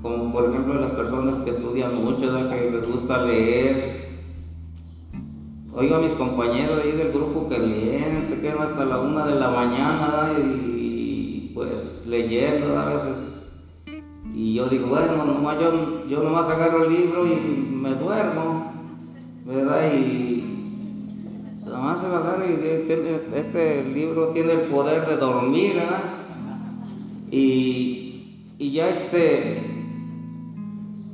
como 0.01 0.31
por 0.31 0.49
ejemplo 0.49 0.73
las 0.73 0.91
personas 0.91 1.35
que 1.41 1.51
estudian 1.51 2.03
mucho, 2.03 2.49
que 2.49 2.71
les 2.71 2.91
gusta 2.91 3.23
leer. 3.25 4.09
Oigo 5.75 5.95
a 5.95 5.99
mis 5.99 6.13
compañeros 6.13 6.81
ahí 6.83 6.93
del 6.93 7.11
grupo 7.11 7.47
que 7.47 7.59
leen, 7.59 8.25
se 8.25 8.41
quedan 8.41 8.63
hasta 8.63 8.85
la 8.85 8.99
una 8.99 9.25
de 9.27 9.35
la 9.35 9.51
mañana 9.51 10.33
y, 10.39 11.51
pues 11.53 12.07
leyendo 12.07 12.75
a 12.77 12.85
veces. 12.85 13.38
Y 14.39 14.53
yo 14.53 14.69
digo, 14.69 14.87
bueno, 14.87 15.25
nomás 15.25 15.59
yo, 15.59 16.07
yo 16.07 16.23
nomás 16.23 16.47
agarro 16.47 16.85
el 16.85 16.93
libro 16.93 17.27
y 17.27 17.35
me 17.35 17.93
duermo, 17.95 18.71
¿verdad? 19.45 19.91
Y, 19.93 20.45
Además 21.67 21.99
se 21.99 23.37
este 23.37 23.83
libro 23.83 24.29
tiene 24.29 24.53
el 24.53 24.59
poder 24.61 25.05
de 25.07 25.17
dormir, 25.17 25.73
¿verdad? 25.75 26.03
Y, 27.31 28.45
y 28.57 28.71
ya 28.71 28.87
este, 28.87 29.61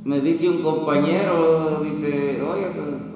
me 0.04 0.20
dice 0.20 0.48
un 0.48 0.62
compañero, 0.62 1.82
dice, 1.82 2.40
oye, 2.42 2.66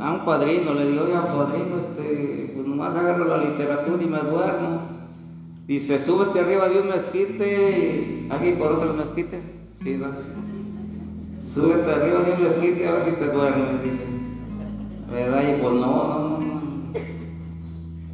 a 0.00 0.12
un 0.12 0.24
padrino, 0.24 0.74
le 0.74 0.90
digo, 0.90 1.04
oye, 1.04 1.12
padrino, 1.12 1.78
este, 1.78 2.50
pues 2.56 2.66
nomás 2.66 2.96
agarro 2.96 3.26
la 3.26 3.44
literatura 3.44 4.02
y 4.02 4.06
me 4.06 4.18
duermo. 4.18 4.80
Dice, 5.68 6.00
súbete 6.00 6.40
arriba 6.40 6.68
de 6.68 6.80
un 6.80 6.88
mezquite. 6.88 8.26
¿Alguien 8.28 8.58
conoce 8.58 8.86
los 8.86 8.96
mezquites? 8.96 9.59
Sí, 9.82 9.96
¿no? 9.96 10.08
Súbete 11.54 11.90
arriba 11.90 12.20
de 12.20 12.34
un 12.34 12.42
mezquite 12.42 12.86
a 12.86 12.92
ver 12.92 13.02
si 13.02 13.12
te 13.12 13.32
duermes, 13.32 13.82
dice. 13.82 14.04
¿Verdad? 15.10 15.42
Y 15.42 15.62
pues 15.62 15.72
no, 15.72 15.80
no, 15.80 16.38
no. 16.38 16.92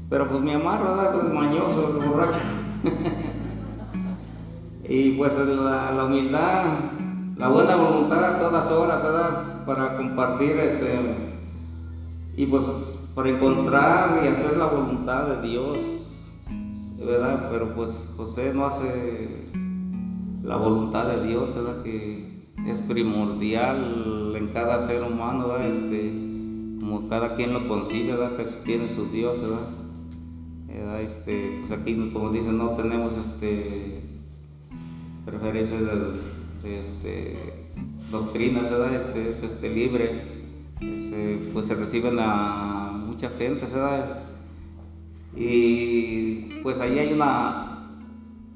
Pero 0.08 0.28
pues 0.28 0.42
mi 0.42 0.52
amarro, 0.52 0.94
¿verdad? 0.94 1.12
Pues 1.12 1.34
mañoso, 1.34 2.00
borracho. 2.06 2.38
y 4.88 5.16
pues 5.16 5.36
la, 5.36 6.04
humildad, 6.06 6.66
la 7.36 7.48
buena 7.48 7.74
voluntad 7.74 8.24
a 8.24 8.38
todas 8.38 8.70
horas, 8.70 9.02
¿verdad? 9.02 9.64
Para 9.66 9.96
compartir 9.96 10.60
este. 10.60 11.00
Y 12.36 12.46
pues 12.46 12.62
para 13.16 13.30
encontrar 13.30 14.20
y 14.22 14.28
hacer 14.28 14.56
la 14.56 14.66
voluntad 14.66 15.26
de 15.26 15.48
Dios, 15.48 15.78
¿verdad? 17.04 17.48
Pero 17.50 17.74
pues 17.74 17.90
José 18.16 18.54
no 18.54 18.66
hace 18.66 19.46
la 20.46 20.56
voluntad 20.56 21.08
de 21.08 21.26
Dios, 21.26 21.54
¿verdad? 21.56 21.82
Que 21.82 22.46
es 22.66 22.80
primordial 22.80 24.32
en 24.36 24.48
cada 24.48 24.78
ser 24.78 25.02
humano, 25.02 25.48
¿verdad? 25.48 25.68
Este, 25.68 26.12
como 26.78 27.08
cada 27.08 27.34
quien 27.34 27.52
lo 27.52 27.66
concibe, 27.66 28.16
¿verdad? 28.16 28.36
Que 28.36 28.44
tiene 28.64 28.86
su 28.86 29.06
Dios, 29.06 29.42
¿verdad? 29.42 31.00
Este, 31.00 31.56
pues 31.60 31.72
aquí, 31.72 32.10
como 32.12 32.30
dicen, 32.30 32.58
no 32.58 32.70
tenemos 32.70 33.16
este, 33.16 34.02
preferencias 35.24 35.80
de, 36.62 36.78
este, 36.78 37.70
doctrinas, 38.10 38.70
Este, 38.70 39.30
es 39.30 39.42
este, 39.42 39.68
libre, 39.68 40.44
pues 41.52 41.66
se 41.66 41.74
reciben 41.74 42.18
a 42.20 42.92
muchas 43.06 43.36
gentes, 43.36 43.76
Y 45.36 46.60
pues 46.62 46.80
ahí 46.80 46.98
hay 46.98 47.12
una, 47.12 47.88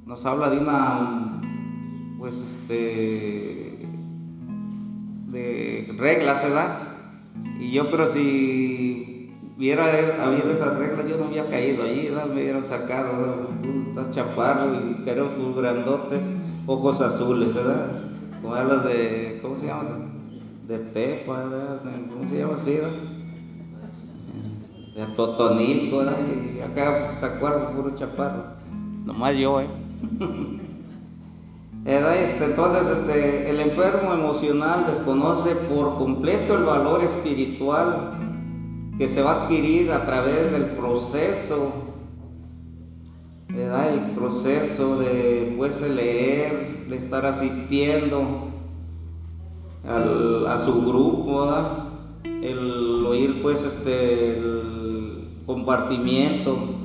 nos 0.06 0.24
habla 0.24 0.50
de 0.50 0.58
una, 0.58 1.29
pues 2.20 2.36
este, 2.36 3.78
de 5.28 5.94
reglas, 5.96 6.42
¿verdad? 6.42 6.78
Y 7.58 7.72
yo 7.72 7.90
creo 7.90 8.06
si 8.06 9.30
hubiera 9.56 9.86
habido 10.22 10.50
esas 10.50 10.78
reglas, 10.78 11.08
yo 11.08 11.16
no 11.16 11.24
había 11.24 11.48
caído 11.48 11.82
allí, 11.82 12.10
me 12.10 12.34
hubieran 12.34 12.62
sacado, 12.62 13.48
estás 13.88 14.10
chaparro 14.10 14.74
y 14.74 15.02
pero 15.02 15.30
grandotes, 15.56 16.20
ojos 16.66 17.00
azules, 17.00 17.54
¿verdad? 17.54 17.88
Como 18.42 18.54
hablas 18.54 18.84
de, 18.84 19.38
¿cómo 19.40 19.56
se 19.56 19.68
llama? 19.68 19.88
De 20.68 20.78
Pepa, 20.78 21.44
¿verdad? 21.46 21.80
¿Cómo 22.12 22.28
se 22.28 22.38
llama 22.38 22.56
así, 22.56 22.72
¿verdad? 22.72 22.90
De 24.94 25.06
Totonilco, 25.16 25.98
¿verdad? 25.98 26.18
Y 26.54 26.60
acá 26.60 27.16
sacó 27.18 27.72
puro 27.74 27.96
chaparro, 27.96 28.44
nomás 29.06 29.38
yo, 29.38 29.62
¿eh? 29.62 29.68
Este, 31.84 32.44
entonces, 32.44 32.88
este, 32.88 33.50
el 33.50 33.60
enfermo 33.60 34.12
emocional 34.12 34.86
desconoce 34.86 35.54
por 35.54 35.96
completo 35.96 36.54
el 36.54 36.64
valor 36.64 37.02
espiritual 37.02 38.12
que 38.98 39.08
se 39.08 39.22
va 39.22 39.32
a 39.32 39.44
adquirir 39.44 39.90
a 39.90 40.04
través 40.04 40.52
del 40.52 40.64
proceso, 40.76 41.72
¿verdad? 43.48 43.94
El 43.94 44.00
proceso 44.10 44.98
de 44.98 45.54
pues, 45.56 45.80
leer, 45.80 46.86
de 46.88 46.96
estar 46.96 47.24
asistiendo 47.24 48.50
a 49.86 50.62
su 50.66 50.82
grupo, 50.84 51.48
el 52.24 53.06
oír 53.06 53.40
pues 53.40 53.64
este 53.64 54.36
el 54.36 55.28
compartimiento 55.46 56.79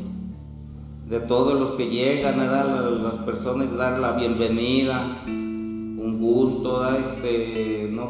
de 1.08 1.20
todos 1.20 1.60
los 1.60 1.76
que 1.76 1.88
llegan, 1.88 2.40
dar 2.40 2.66
las 2.66 3.18
personas 3.18 3.76
dar 3.76 4.00
la 4.00 4.14
bienvenida, 4.14 5.22
un 5.28 6.18
gusto, 6.20 6.90
este, 6.98 7.90
no 7.92 8.10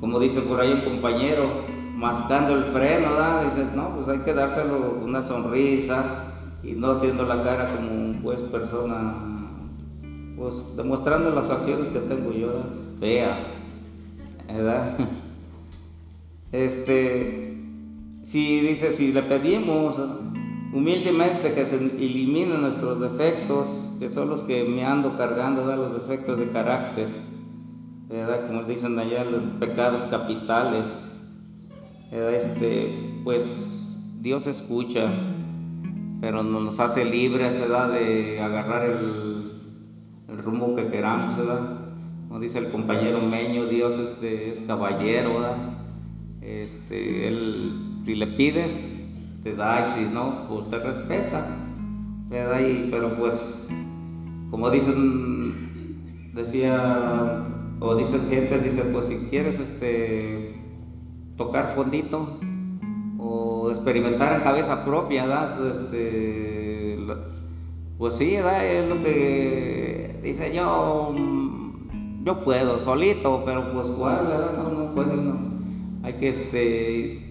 como 0.00 0.18
dice 0.18 0.40
por 0.40 0.60
ahí 0.60 0.72
un 0.72 0.80
compañero, 0.80 1.64
mascando 1.96 2.54
el 2.56 2.64
freno, 2.64 3.08
dice, 3.44 3.68
no, 3.74 3.90
pues 3.96 4.08
hay 4.08 4.24
que 4.24 4.32
dárselo 4.32 5.00
una 5.04 5.20
sonrisa 5.20 6.32
y 6.62 6.72
no 6.72 6.92
haciendo 6.92 7.24
la 7.24 7.42
cara 7.42 7.68
como 7.74 8.22
pues 8.22 8.40
persona, 8.40 9.14
pues 10.36 10.64
demostrando 10.76 11.30
las 11.30 11.46
facciones 11.46 11.88
que 11.88 12.00
tengo 12.00 12.32
yo, 12.32 12.52
fea, 13.00 13.36
¿verdad? 14.48 14.96
Este, 16.52 17.60
si 18.22 18.60
dice, 18.60 18.92
si 18.92 19.12
le 19.12 19.22
pedimos 19.24 20.00
humildemente 20.76 21.54
que 21.54 21.64
se 21.64 21.76
eliminen 21.76 22.60
nuestros 22.60 23.00
defectos, 23.00 23.94
que 23.98 24.10
son 24.10 24.28
los 24.28 24.42
que 24.42 24.64
me 24.64 24.84
ando 24.84 25.16
cargando, 25.16 25.64
los 25.64 25.94
defectos 25.94 26.38
de 26.38 26.50
carácter, 26.50 27.08
¿verdad? 28.08 28.46
como 28.46 28.64
dicen 28.64 28.98
allá, 28.98 29.24
los 29.24 29.42
pecados 29.58 30.02
capitales, 30.02 30.86
este, 32.12 33.20
pues 33.24 33.98
Dios 34.20 34.46
escucha, 34.46 35.10
pero 36.20 36.42
no 36.42 36.60
nos 36.60 36.78
hace 36.78 37.06
libres 37.06 37.58
¿verdad? 37.58 37.92
de 37.92 38.40
agarrar 38.40 38.84
el, 38.84 39.52
el 40.28 40.38
rumbo 40.38 40.76
que 40.76 40.88
queramos, 40.88 41.38
¿verdad? 41.38 41.76
como 42.28 42.40
dice 42.40 42.58
el 42.58 42.70
compañero 42.70 43.22
Meño, 43.22 43.64
Dios 43.64 43.98
este, 43.98 44.50
es 44.50 44.60
caballero, 44.62 45.34
¿verdad? 45.34 45.56
Este, 46.42 47.28
él, 47.28 48.02
si 48.04 48.14
le 48.14 48.26
pides, 48.26 48.95
te 49.46 49.54
da 49.54 49.86
y 49.86 49.92
si 49.92 50.12
no, 50.12 50.48
pues 50.48 50.68
te 50.70 50.78
respeta. 50.80 51.46
Y, 52.60 52.88
pero 52.90 53.16
pues, 53.16 53.68
como 54.50 54.70
dicen, 54.70 56.32
decía, 56.34 57.44
o 57.78 57.94
dicen 57.94 58.22
gente, 58.28 58.58
dice, 58.58 58.82
pues 58.92 59.06
si 59.06 59.14
quieres 59.30 59.60
este, 59.60 60.60
tocar 61.36 61.74
fondito 61.76 62.40
o 63.20 63.70
experimentar 63.70 64.32
en 64.32 64.40
cabeza 64.40 64.84
propia, 64.84 65.26
¿verdad? 65.26 65.70
Este, 65.70 66.98
pues 67.98 68.14
sí, 68.14 68.34
¿verdad? 68.34 68.66
es 68.66 68.88
lo 68.88 69.00
que 69.04 70.18
dice 70.24 70.52
yo, 70.52 71.14
yo 72.24 72.44
puedo 72.44 72.80
solito, 72.80 73.44
pero 73.46 73.72
pues 73.72 73.86
cuál, 73.90 74.26
¿verdad? 74.26 74.56
No, 74.56 74.70
no 74.70 74.92
puedo, 74.92 75.14
no. 75.14 75.38
Hay 76.02 76.14
que 76.14 76.30
este, 76.30 77.25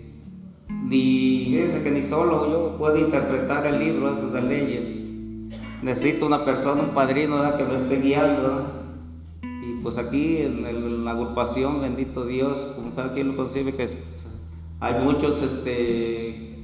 ni 0.87 1.45
fíjense 1.49 1.83
que 1.83 1.91
ni 1.91 2.03
solo 2.03 2.49
yo 2.49 2.77
puedo 2.77 2.97
interpretar 2.97 3.65
el 3.65 3.79
libro 3.79 4.13
esos 4.13 4.31
de 4.31 4.41
leyes. 4.41 5.03
Necesito 5.81 6.27
una 6.27 6.45
persona, 6.45 6.83
un 6.83 6.89
padrino 6.89 7.37
que 7.57 7.63
me 7.63 7.75
esté 7.75 7.99
guiando. 7.99 8.67
Y 9.41 9.81
pues 9.81 9.97
aquí 9.97 10.37
en, 10.37 11.03
la 11.03 11.11
agrupación, 11.11 11.81
bendito 11.81 12.25
Dios, 12.25 12.73
como 12.75 12.93
cada 12.93 13.13
quien 13.13 13.29
lo 13.29 13.35
concibe, 13.35 13.73
que 13.73 13.87
hay 14.79 15.03
muchos 15.03 15.41
este, 15.41 16.55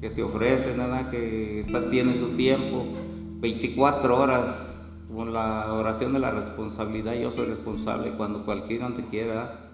que 0.00 0.10
se 0.10 0.22
ofrecen, 0.22 0.78
¿verdad? 0.78 1.10
que 1.10 1.60
está, 1.60 1.90
tienen 1.90 2.18
su 2.18 2.28
tiempo, 2.36 2.86
24 3.40 4.18
horas 4.18 4.90
con 5.14 5.32
la 5.32 5.72
oración 5.74 6.12
de 6.14 6.18
la 6.18 6.30
responsabilidad. 6.30 7.14
Yo 7.14 7.30
soy 7.30 7.46
responsable 7.46 8.12
cuando 8.16 8.44
cualquiera 8.44 8.88
te 8.94 9.04
quiera 9.04 9.70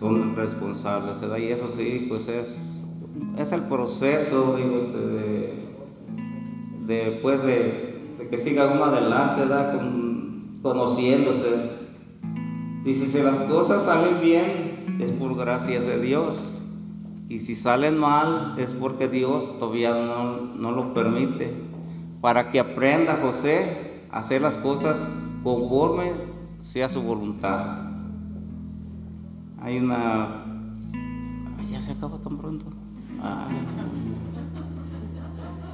son 0.00 0.34
responsables, 0.34 1.20
¿verdad? 1.20 1.38
Y 1.38 1.48
eso 1.48 1.68
sí, 1.68 2.06
pues 2.08 2.28
es, 2.28 2.79
es 3.36 3.52
el 3.52 3.62
proceso, 3.62 4.56
digo, 4.56 4.76
este, 4.78 4.98
de, 4.98 5.58
de, 6.86 7.18
pues 7.22 7.42
de, 7.42 8.28
que 8.30 8.38
siga 8.38 8.72
uno 8.72 8.84
adelante. 8.84 9.42
Con, 9.76 10.20
conociéndose. 10.62 11.70
Si, 12.84 12.94
si 12.94 13.22
las 13.22 13.40
cosas 13.40 13.84
salen 13.84 14.20
bien, 14.20 14.98
es 15.00 15.10
por 15.12 15.36
gracias 15.36 15.86
de 15.86 16.00
Dios. 16.00 16.64
Y 17.28 17.38
si 17.38 17.54
salen 17.54 17.98
mal, 17.98 18.54
es 18.58 18.72
porque 18.72 19.08
Dios 19.08 19.58
todavía 19.58 19.92
no, 19.92 20.54
no 20.54 20.72
lo 20.72 20.94
permite. 20.94 21.54
Para 22.20 22.50
que 22.50 22.60
aprenda 22.60 23.20
José 23.22 24.04
a 24.10 24.18
hacer 24.18 24.42
las 24.42 24.58
cosas 24.58 25.10
conforme 25.42 26.12
sea 26.60 26.88
su 26.88 27.02
voluntad. 27.02 27.90
Hay 29.62 29.78
una... 29.78 30.44
ya 31.70 31.80
se 31.80 31.92
acabó 31.92 32.18
tan 32.18 32.36
pronto. 32.38 32.66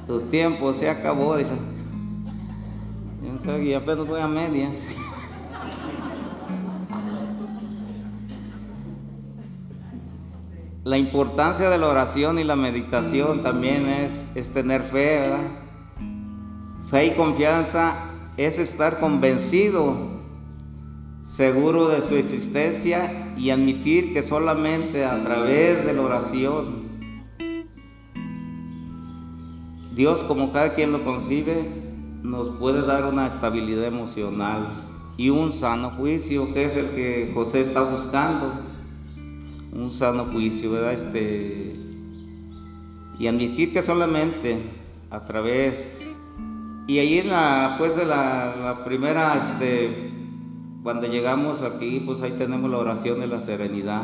Tu 0.07 0.21
tiempo 0.29 0.73
se 0.73 0.89
acabó, 0.89 1.35
dice. 1.35 1.55
Yo 3.23 3.37
sé 3.37 3.63
que 3.63 3.75
apenas 3.75 4.07
voy 4.07 4.21
a 4.21 4.27
medias. 4.27 4.85
La 10.85 10.97
importancia 10.97 11.69
de 11.69 11.77
la 11.77 11.89
oración 11.89 12.39
y 12.39 12.45
la 12.45 12.55
meditación 12.55 13.43
también 13.43 13.87
es, 13.87 14.25
es 14.35 14.51
tener 14.51 14.83
fe, 14.83 15.19
¿verdad? 15.19 15.51
Fe 16.89 17.07
y 17.07 17.15
confianza 17.15 17.97
es 18.37 18.59
estar 18.59 19.01
convencido 19.01 20.17
seguro 21.23 21.89
de 21.89 22.01
su 22.01 22.15
existencia 22.15 23.33
y 23.35 23.49
admitir 23.49 24.13
que 24.13 24.23
solamente 24.23 25.03
a 25.03 25.21
través 25.21 25.85
de 25.85 25.91
la 25.91 26.03
oración 26.03 26.86
Dios, 29.97 30.23
como 30.25 30.53
cada 30.53 30.75
quien 30.75 30.91
lo 30.91 31.03
concibe, 31.03 31.67
nos 32.21 32.49
puede 32.59 32.83
dar 32.83 33.05
una 33.05 33.25
estabilidad 33.25 33.85
emocional 33.85 34.83
y 35.17 35.31
un 35.31 35.51
sano 35.51 35.89
juicio, 35.89 36.53
que 36.53 36.65
es 36.65 36.75
el 36.75 36.89
que 36.91 37.31
José 37.33 37.61
está 37.61 37.81
buscando. 37.81 38.53
Un 39.71 39.91
sano 39.91 40.25
juicio, 40.25 40.71
¿verdad? 40.71 40.93
Este, 40.93 41.75
y 43.17 43.25
admitir 43.25 43.73
que 43.73 43.81
solamente 43.81 44.57
a 45.09 45.25
través, 45.25 46.21
y 46.85 46.99
ahí 46.99 47.17
en 47.17 47.29
la, 47.29 47.75
pues 47.79 47.95
de 47.95 48.05
la, 48.05 48.55
la 48.55 48.83
primera, 48.85 49.35
este, 49.35 50.11
cuando 50.83 51.07
llegamos 51.07 51.63
aquí, 51.63 52.03
pues 52.05 52.21
ahí 52.21 52.35
tenemos 52.37 52.69
la 52.69 52.77
oración 52.77 53.19
de 53.19 53.25
la 53.25 53.41
serenidad, 53.41 54.03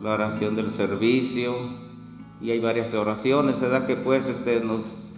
la 0.00 0.10
oración 0.10 0.56
del 0.56 0.70
servicio, 0.70 1.54
y 2.42 2.50
hay 2.50 2.58
varias 2.58 2.92
oraciones, 2.92 3.60
¿verdad? 3.60 3.86
Que 3.86 3.96
pues 3.96 4.28
este 4.28 4.60
nos... 4.60 5.14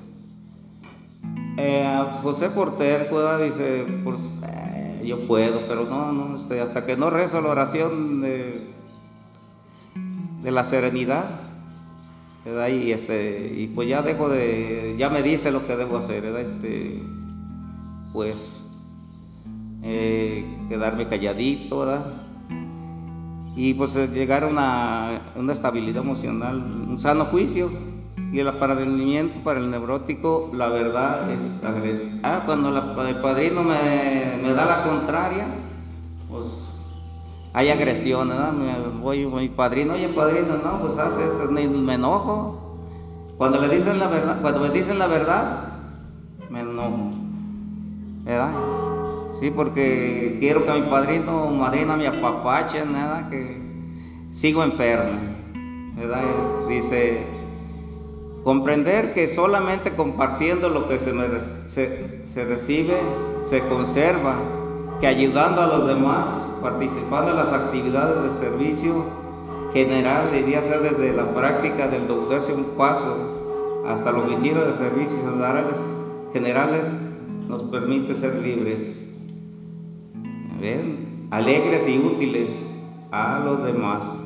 Eh, 1.56 1.98
José 2.22 2.50
Porter 2.50 3.08
dice, 3.42 3.86
pues 4.04 4.40
eh, 4.46 5.02
yo 5.06 5.26
puedo, 5.26 5.60
pero 5.66 5.84
no, 5.84 6.12
no, 6.12 6.36
este, 6.36 6.60
hasta 6.60 6.84
que 6.84 6.96
no 6.96 7.10
rezo 7.10 7.40
la 7.40 7.50
oración 7.50 8.20
de, 8.20 8.66
de 10.42 10.50
la 10.50 10.64
serenidad, 10.64 11.40
¿verdad? 12.44 12.68
Y, 12.68 12.92
este, 12.92 13.54
y 13.56 13.68
pues 13.68 13.88
ya 13.88 14.02
dejo 14.02 14.28
de, 14.28 14.96
ya 14.98 15.08
me 15.08 15.22
dice 15.22 15.50
lo 15.50 15.66
que 15.66 15.76
debo 15.76 15.96
hacer, 15.96 16.22
¿verdad? 16.22 16.42
Este, 16.42 17.02
pues 18.12 18.66
eh, 19.82 20.44
quedarme 20.68 21.08
calladito, 21.08 21.78
¿verdad? 21.78 22.23
Y 23.56 23.74
pues 23.74 23.94
eh, 23.96 24.08
llegar 24.08 24.44
a 24.44 24.46
una, 24.48 25.52
estabilidad 25.52 26.02
emocional, 26.02 26.58
un 26.88 26.98
sano 26.98 27.26
juicio. 27.26 27.70
Y 28.32 28.40
el 28.40 28.48
aparadimiento 28.48 29.44
para 29.44 29.60
el 29.60 29.70
neurótico, 29.70 30.50
la 30.52 30.68
verdad 30.68 31.30
es 31.30 31.62
agresivo. 31.62 32.18
Ah, 32.24 32.42
cuando 32.44 32.76
el 33.06 33.16
padrino 33.20 33.62
me, 33.62 34.52
da 34.52 34.64
la 34.64 34.82
contraria, 34.82 35.46
pues 36.28 36.80
hay 37.52 37.68
agresión, 37.68 38.28
¿verdad? 38.28 38.52
Me, 38.52 39.00
voy, 39.00 39.24
mi 39.26 39.48
padrino, 39.50 39.94
oye 39.94 40.08
padrino, 40.08 40.56
no, 40.64 40.80
pues 40.80 40.98
hace 40.98 41.24
esto, 41.24 41.48
me, 41.48 41.68
me 41.68 41.94
enojo. 41.94 42.78
Cuando 43.36 43.60
le 43.60 43.68
dicen 43.68 44.00
la 44.00 44.08
verdad, 44.08 44.40
cuando 44.40 44.60
me 44.60 44.70
dicen 44.70 44.98
la 44.98 45.06
verdad, 45.06 45.68
me 46.50 46.60
enojo. 46.60 47.12
¿Verdad? 48.24 48.52
Sí, 49.40 49.50
porque 49.50 50.36
quiero 50.38 50.64
que 50.64 50.72
mi 50.74 50.82
padrino 50.82 51.46
madrina 51.46 51.96
me 51.96 52.06
apapachen, 52.06 52.92
nada, 52.92 53.28
que 53.28 53.58
sigo 54.32 54.62
enfermo. 54.62 55.18
Dice, 56.68 57.26
comprender 58.44 59.12
que 59.12 59.26
solamente 59.26 59.94
compartiendo 59.96 60.68
lo 60.68 60.88
que 60.88 61.00
se, 61.00 62.24
se, 62.24 62.44
recibe, 62.44 62.94
se 63.44 63.60
conserva, 63.62 64.36
que 65.00 65.08
ayudando 65.08 65.62
a 65.62 65.66
los 65.66 65.86
demás, 65.88 66.28
participando 66.62 67.32
en 67.32 67.36
las 67.36 67.52
actividades 67.52 68.22
de 68.22 68.30
servicio 68.30 69.04
generales, 69.72 70.46
ya 70.46 70.62
sea 70.62 70.78
desde 70.78 71.12
la 71.12 71.34
práctica 71.34 71.88
del 71.88 72.08
un 72.08 72.64
paso 72.76 73.82
hasta 73.88 74.12
la 74.12 74.18
oficina 74.18 74.60
de 74.60 74.72
servicios 74.74 75.20
generales, 76.32 76.98
nos 77.48 77.62
permite 77.64 78.14
ser 78.14 78.36
libres 78.36 79.03
alegres 81.30 81.88
y 81.88 81.98
útiles 81.98 82.72
a 83.10 83.40
los 83.44 83.62
demás. 83.62 84.20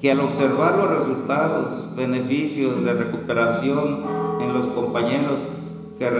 que 0.00 0.10
al 0.10 0.20
observar 0.20 0.76
los 0.76 0.90
resultados, 0.90 1.96
beneficios 1.96 2.84
de 2.84 2.92
recuperación 2.92 4.02
en 4.42 4.52
los 4.52 4.68
compañeros 4.68 5.40
que, 5.98 6.10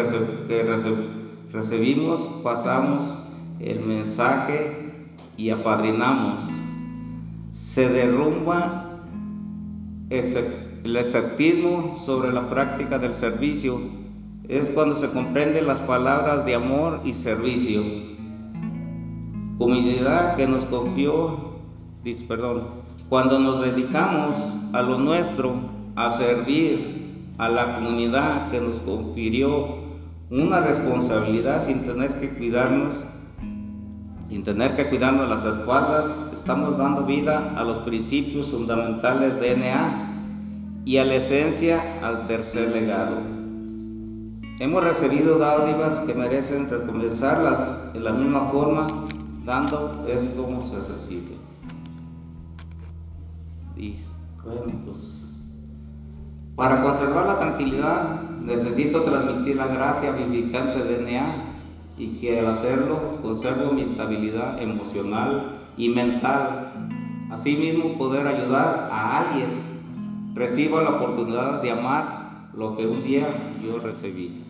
recibimos, 1.53 2.21
pasamos 2.43 3.03
el 3.61 3.81
mensaje 3.81 4.95
y 5.37 5.51
apadrinamos. 5.51 6.41
Se 7.53 7.89
derrumba 7.91 9.01
el 10.09 10.97
escepticismo 10.97 11.99
sobre 12.05 12.33
la 12.33 12.49
práctica 12.49 12.99
del 12.99 13.13
servicio. 13.13 14.06
Es 14.49 14.71
cuando 14.71 14.95
se 14.95 15.11
comprenden 15.11 15.67
las 15.67 15.81
palabras 15.81 16.47
de 16.47 16.55
amor 16.55 17.01
y 17.05 17.15
servicio. 17.15 17.83
Comunidad 19.59 20.37
que 20.37 20.47
nos 20.47 20.65
confió, 20.67 21.57
perdón, 22.29 22.69
cuando 23.09 23.41
nos 23.41 23.61
dedicamos 23.65 24.37
a 24.73 24.83
lo 24.83 24.99
nuestro, 24.99 25.55
a 25.97 26.13
servir 26.13 27.25
a 27.39 27.49
la 27.49 27.75
comunidad 27.75 28.53
que 28.53 28.61
nos 28.61 28.81
confirió 28.83 29.79
una 30.31 30.61
responsabilidad 30.61 31.61
sin 31.61 31.85
tener 31.85 32.21
que 32.21 32.31
cuidarnos, 32.31 32.95
sin 34.29 34.45
tener 34.45 34.77
que 34.77 34.89
cuidarnos 34.89 35.29
las 35.29 35.45
espaldas, 35.45 36.31
estamos 36.33 36.79
dando 36.79 37.05
vida 37.05 37.53
a 37.57 37.65
los 37.65 37.79
principios 37.79 38.47
fundamentales 38.47 39.41
de 39.41 39.57
NA 39.57 40.83
y 40.85 40.99
a 40.99 41.05
la 41.05 41.17
esencia 41.17 41.83
al 42.01 42.29
tercer 42.29 42.71
legado. 42.71 43.36
Hemos 44.59 44.83
recibido 44.83 45.37
dádivas 45.37 46.01
que 46.01 46.15
merecen 46.15 46.71
recompensarlas 46.71 47.93
de 47.93 48.01
la 48.01 48.13
misma 48.13 48.49
forma, 48.49 48.87
dando 49.45 50.03
es 50.09 50.31
como 50.35 50.63
se 50.63 50.77
recibe. 50.89 51.37
Y 53.77 53.97
pues, 54.87 55.31
para 56.55 56.83
conservar 56.83 57.27
la 57.27 57.39
tranquilidad 57.39 58.23
necesito 58.41 59.03
transmitir 59.03 59.57
la 59.57 59.67
gracia 59.67 60.13
vivificante 60.13 60.85
de 60.85 61.03
NA 61.03 61.27
y 61.99 62.19
que 62.19 62.39
al 62.41 62.47
hacerlo 62.47 63.19
conservo 63.21 63.73
mi 63.73 63.83
estabilidad 63.83 64.63
emocional 64.63 65.69
y 65.77 65.91
mental. 65.91 66.73
Asimismo 67.31 67.99
poder 67.99 68.27
ayudar 68.27 68.89
a 68.91 69.19
alguien. 69.19 70.33
Recibo 70.35 70.81
la 70.81 70.93
oportunidad 70.93 71.61
de 71.61 71.73
amar 71.73 72.49
lo 72.55 72.75
que 72.75 72.87
un 72.87 73.05
día 73.05 73.27
yo 73.63 73.79
recibí. 73.81 74.46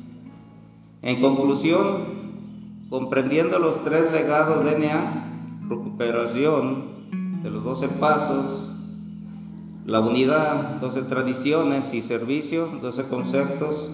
En 1.06 1.20
conclusión, 1.20 2.88
comprendiendo 2.90 3.60
los 3.60 3.84
tres 3.84 4.10
legados 4.10 4.64
de 4.64 4.76
NA, 4.76 5.68
recuperación 5.68 7.42
de 7.44 7.50
los 7.50 7.62
12 7.62 7.88
pasos, 8.00 8.72
la 9.84 10.00
unidad, 10.00 10.80
12 10.80 11.02
tradiciones 11.02 11.94
y 11.94 12.02
servicio, 12.02 12.66
12 12.82 13.04
conceptos, 13.04 13.88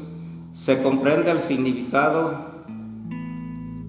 se 0.53 0.83
comprende 0.83 1.31
el 1.31 1.41
significado, 1.41 2.47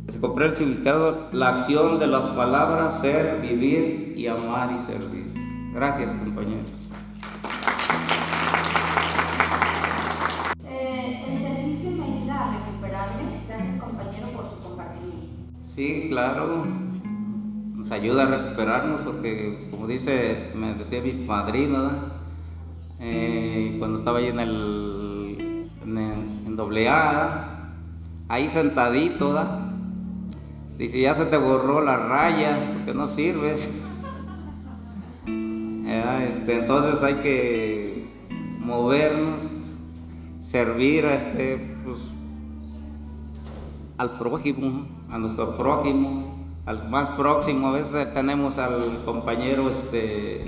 se 0.10 0.20
comprende 0.20 0.56
el 0.56 0.58
significado, 0.58 1.30
la 1.32 1.56
acción 1.56 2.00
de 2.00 2.08
las 2.08 2.26
palabras 2.26 3.00
ser, 3.00 3.40
vivir 3.40 4.16
y 4.18 4.28
amar 4.28 4.76
y 4.76 4.80
servir. 4.80 5.32
Gracias, 5.74 6.14
compañeros. 6.18 6.74
Sí, 15.74 16.06
claro. 16.08 16.68
Nos 17.76 17.90
ayuda 17.90 18.28
a 18.28 18.44
recuperarnos 18.44 19.02
porque, 19.02 19.70
como 19.72 19.88
dice, 19.88 20.52
me 20.54 20.76
decía 20.76 21.02
mi 21.02 21.26
padrino, 21.26 21.90
eh, 23.00 23.78
cuando 23.80 23.98
estaba 23.98 24.20
ahí 24.20 24.28
en 24.28 24.40
el, 24.40 25.72
en, 25.84 26.88
A, 26.88 27.72
ahí 28.28 28.50
sentadito, 28.50 29.44
dice, 30.78 31.02
ya 31.02 31.16
se 31.16 31.26
te 31.26 31.38
borró 31.38 31.82
la 31.82 31.98
raya 31.98 32.74
porque 32.74 32.94
no 32.94 33.08
sirves. 33.08 33.72
este, 36.28 36.60
entonces 36.60 37.02
hay 37.02 37.16
que 37.16 38.08
movernos, 38.60 39.42
servir 40.40 41.08
a 41.08 41.16
este, 41.16 41.76
pues, 41.84 41.98
al 43.98 44.20
prójimo, 44.20 44.86
a 45.14 45.20
nuestro 45.20 45.56
prójimo, 45.56 46.34
al 46.66 46.90
más 46.90 47.08
próximo, 47.12 47.68
a 47.68 47.74
veces 47.74 48.12
tenemos 48.16 48.58
al 48.58 49.04
compañero 49.06 49.70
este 49.70 50.44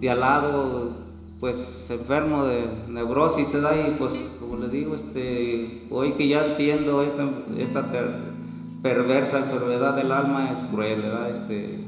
de 0.00 0.10
al 0.10 0.20
lado 0.20 0.92
pues 1.38 1.90
enfermo 1.90 2.44
de 2.44 2.64
neurosis 2.88 3.48
se 3.48 3.60
da 3.60 3.76
y 3.76 3.96
pues 3.98 4.32
como 4.40 4.56
le 4.56 4.68
digo 4.68 4.94
este 4.94 5.86
hoy 5.90 6.12
que 6.12 6.26
ya 6.28 6.46
entiendo 6.46 7.02
esta, 7.02 7.28
esta 7.58 7.86
perversa 8.82 9.40
enfermedad 9.40 9.94
del 9.94 10.10
alma 10.10 10.50
es 10.50 10.60
cruel 10.66 11.02
¿verdad? 11.02 11.30
este 11.30 11.84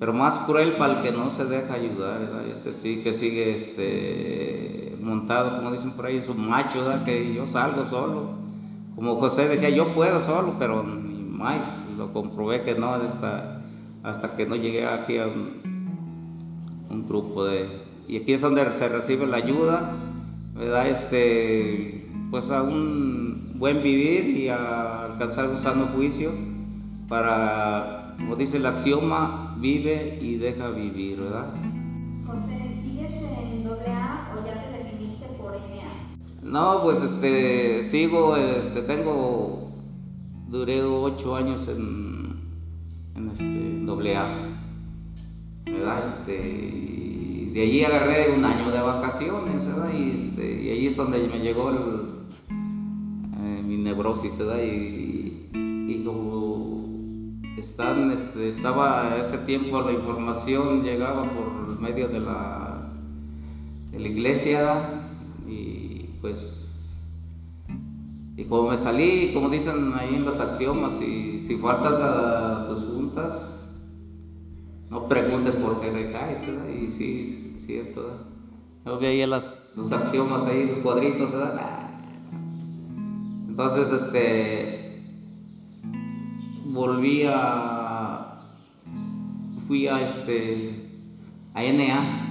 pero 0.00 0.12
más 0.12 0.34
cruel 0.40 0.72
para 0.72 0.98
el 0.98 1.02
que 1.02 1.12
no 1.12 1.30
se 1.30 1.44
deja 1.44 1.74
ayudar 1.74 2.20
¿verdad? 2.20 2.46
este 2.48 2.72
sí 2.72 3.02
que 3.02 3.12
sigue 3.12 3.54
este 3.54 4.96
montado 5.00 5.58
como 5.58 5.70
dicen 5.70 5.92
por 5.92 6.06
ahí 6.06 6.16
es 6.16 6.28
un 6.28 6.48
macho 6.48 6.84
¿verdad? 6.84 7.04
que 7.04 7.32
yo 7.32 7.46
salgo 7.46 7.84
solo 7.84 8.43
como 8.94 9.16
José 9.16 9.48
decía 9.48 9.70
yo 9.70 9.94
puedo 9.94 10.20
solo 10.20 10.54
pero 10.58 10.84
más, 11.44 11.84
lo 11.98 12.12
comprobé 12.12 12.62
que 12.62 12.74
no 12.74 12.94
hasta, 12.94 13.60
hasta 14.02 14.36
que 14.36 14.46
no 14.46 14.56
llegué 14.56 14.86
aquí 14.86 15.18
a 15.18 15.26
un, 15.26 15.74
grupo 17.06 17.44
de... 17.44 17.82
Y 18.08 18.16
aquí 18.18 18.32
es 18.32 18.40
donde 18.40 18.64
se 18.72 18.88
recibe 18.88 19.26
la 19.26 19.38
ayuda, 19.38 19.90
¿verdad? 20.54 20.88
Este, 20.88 22.08
pues 22.30 22.50
a 22.50 22.62
un 22.62 23.54
buen 23.56 23.82
vivir 23.82 24.24
y 24.36 24.48
a 24.48 25.04
alcanzar 25.04 25.48
un 25.48 25.60
sano 25.60 25.88
juicio 25.94 26.30
para, 27.08 28.14
como 28.16 28.36
dice 28.36 28.56
el 28.56 28.66
axioma, 28.66 29.56
vive 29.58 30.18
y 30.22 30.36
deja 30.36 30.70
vivir, 30.70 31.20
¿verdad? 31.20 31.52
José, 32.26 32.80
¿sigues 32.82 33.12
en 33.12 33.66
AA 33.66 34.32
o 34.32 34.46
ya 34.46 34.70
te 34.70 34.78
definiste 34.84 35.26
por 35.38 35.52
NA? 35.52 36.33
No, 36.44 36.82
pues 36.82 37.02
este, 37.02 37.82
sigo, 37.82 38.36
este, 38.36 38.82
tengo 38.82 39.70
duré 40.48 40.82
ocho 40.82 41.34
años 41.34 41.66
en, 41.68 42.38
en 43.16 43.30
este 43.30 43.80
doble 43.86 44.14
A. 44.14 44.50
Este, 45.64 47.50
de 47.54 47.62
allí 47.62 47.82
agarré 47.82 48.30
un 48.36 48.44
año 48.44 48.70
de 48.70 48.78
vacaciones, 48.78 49.70
Y, 49.98 50.10
este, 50.10 50.62
y 50.64 50.70
allí 50.70 50.86
es 50.86 50.96
donde 50.96 51.26
me 51.28 51.40
llegó 51.40 51.70
eh, 51.70 53.62
mi 53.64 53.78
neurosis, 53.78 54.38
Y, 54.38 55.48
y 55.54 56.02
como 56.04 56.84
están, 57.56 58.10
este, 58.10 58.48
estaba 58.48 59.16
ese 59.16 59.38
tiempo 59.38 59.80
la 59.80 59.92
información 59.92 60.82
llegaba 60.82 61.22
por 61.22 61.80
medio 61.80 62.06
de 62.08 62.20
la, 62.20 62.90
de 63.92 63.98
la 63.98 64.08
iglesia 64.08 65.00
pues 66.24 66.64
y 68.38 68.44
como 68.44 68.70
me 68.70 68.78
salí, 68.78 69.32
como 69.34 69.50
dicen 69.50 69.92
ahí 69.94 70.14
en 70.14 70.24
los 70.24 70.40
axiomas, 70.40 70.94
si, 70.94 71.38
si 71.38 71.56
faltas 71.56 72.00
a 72.00 72.66
tus 72.66 72.82
juntas, 72.82 73.70
no 74.88 75.06
preguntes 75.06 75.54
por 75.54 75.82
qué 75.82 75.90
recaes, 75.90 76.46
¿verdad? 76.46 76.68
Y 76.70 76.88
sí, 76.88 77.56
es 77.68 77.94
todo. 77.94 78.24
Yo 78.86 78.98
veía 78.98 79.26
las, 79.26 79.62
los 79.76 79.92
axiomas 79.92 80.46
ahí, 80.46 80.66
los 80.66 80.78
cuadritos, 80.78 81.30
¿verdad? 81.30 81.90
Entonces, 83.46 83.92
este, 83.92 85.02
volví 86.64 87.24
a, 87.26 88.40
fui 89.68 89.88
a 89.88 90.00
este, 90.00 90.90
a 91.52 91.62
NA, 91.62 92.24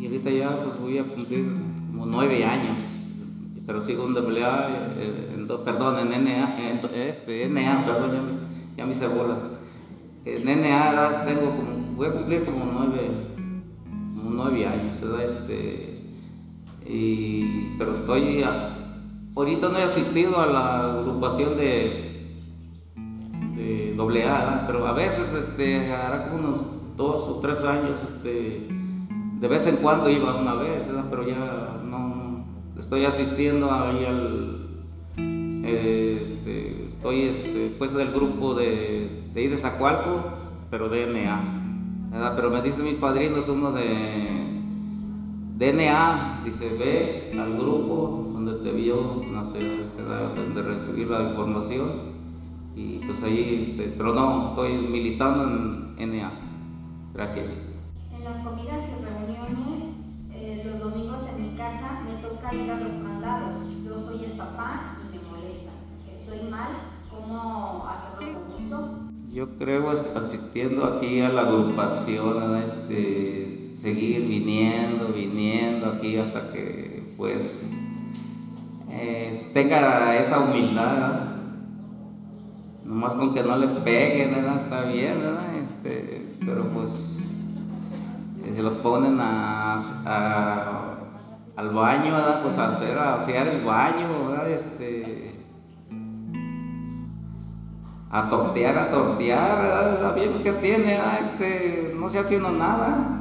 y 0.00 0.06
ahorita 0.06 0.30
ya 0.30 0.64
pues 0.64 0.80
voy 0.80 0.96
a 0.98 1.04
cumplir 1.04 1.65
como 1.96 2.06
nueve 2.06 2.44
años 2.44 2.78
pero 3.66 3.82
sigo 3.82 4.06
en 4.06 4.16
AA, 4.16 4.68
eh, 4.96 5.46
perdón, 5.64 6.12
en 6.12 6.24
NA, 6.24 6.70
en, 6.70 6.80
este, 6.94 7.48
NA, 7.48 7.84
perdón, 7.84 8.12
ya, 8.12 8.76
ya 8.76 8.86
me 8.86 8.92
hice 8.92 9.08
bolas. 9.08 9.44
En 10.24 10.44
NA 10.44 11.24
tengo 11.26 11.50
como, 11.50 11.96
voy 11.96 12.06
a 12.06 12.12
cumplir 12.12 12.44
como 12.44 12.64
nueve, 12.64 13.10
nueve 14.14 14.66
años, 14.66 15.00
¿verdad? 15.00 15.24
Este, 15.24 16.00
y, 16.86 17.76
pero 17.76 17.92
estoy, 17.92 18.44
ahorita 19.34 19.68
no 19.68 19.78
he 19.78 19.82
asistido 19.82 20.38
a 20.38 20.46
la 20.46 20.92
agrupación 21.00 21.56
de, 21.56 22.30
de 23.56 24.24
AA, 24.24 24.64
pero 24.68 24.86
a 24.86 24.92
veces, 24.92 25.34
este, 25.34 25.92
hará 25.92 26.28
como 26.28 26.48
unos 26.50 26.60
dos 26.96 27.22
o 27.22 27.40
tres 27.40 27.64
años, 27.64 27.98
este, 28.04 28.75
de 29.40 29.48
vez 29.48 29.66
en 29.66 29.76
cuando 29.76 30.10
iba 30.10 30.34
una 30.34 30.54
vez, 30.54 30.86
¿verdad? 30.86 31.06
pero 31.10 31.26
ya 31.26 31.80
no, 31.84 32.44
estoy 32.78 33.04
asistiendo 33.04 33.70
ahí 33.70 34.04
al, 34.04 34.56
este, 35.66 36.86
estoy 36.86 37.22
este, 37.22 37.74
pues 37.78 37.92
del 37.92 38.12
grupo 38.12 38.54
de, 38.54 39.30
de 39.34 39.56
Zacualco, 39.56 40.24
pero 40.70 40.88
de 40.88 41.06
NA. 41.06 42.34
Pero 42.34 42.50
me 42.50 42.62
dice 42.62 42.82
mi 42.82 42.92
padrino, 42.92 43.38
es 43.38 43.48
uno 43.48 43.72
de 43.72 44.46
DNA, 45.58 46.42
dice, 46.44 46.68
ve 46.78 47.38
al 47.38 47.54
grupo 47.54 48.30
donde 48.32 48.54
te 48.54 48.72
vio 48.72 49.22
nacer, 49.30 49.80
este, 49.80 50.02
de 50.02 50.62
recibir 50.62 51.08
la 51.08 51.30
información. 51.30 52.16
Y 52.74 52.98
pues 52.98 53.22
ahí, 53.22 53.66
este, 53.68 53.94
pero 53.96 54.14
no, 54.14 54.48
estoy 54.48 54.76
militando 54.76 55.94
en 55.98 56.16
NA. 56.16 56.32
Gracias. 57.14 57.46
En 58.14 58.24
las 58.24 58.42
comidas 58.42 58.85
¿Cómo 67.36 67.86
hacerlo 67.86 68.40
con 68.40 68.52
gusto? 68.52 68.90
Yo 69.32 69.58
creo 69.58 69.90
asistiendo 69.90 70.84
aquí 70.86 71.20
a 71.20 71.28
la 71.28 71.42
agrupación, 71.42 72.56
este, 72.62 73.50
seguir 73.50 74.26
viniendo, 74.26 75.08
viniendo 75.08 75.86
aquí 75.92 76.16
hasta 76.16 76.52
que 76.52 77.14
pues 77.16 77.70
eh, 78.90 79.50
tenga 79.52 80.16
esa 80.16 80.40
humildad. 80.40 81.26
Nomás 82.84 83.14
con 83.14 83.34
que 83.34 83.42
no 83.42 83.58
le 83.58 83.66
peguen, 83.80 84.32
está 84.56 84.82
bien, 84.84 85.18
Este, 85.60 86.26
pero 86.46 86.68
pues 86.72 87.44
se 88.54 88.62
lo 88.62 88.82
ponen 88.82 89.18
al 89.20 89.78
baño, 91.74 92.14
Pues 92.42 92.58
a 92.58 92.70
hacer, 92.70 92.98
a 92.98 93.14
hacer 93.16 93.48
el 93.48 93.64
baño, 93.64 94.42
Este, 94.48 95.36
a 98.16 98.30
tortear, 98.30 98.78
a 98.78 98.90
tortear, 98.90 99.62
¿verdad? 99.62 100.42
Que 100.42 100.52
tiene, 100.52 100.98
Este, 101.20 101.94
no 101.98 102.08
se 102.08 102.18
hace 102.18 102.38
uno 102.38 102.50
nada. 102.50 103.20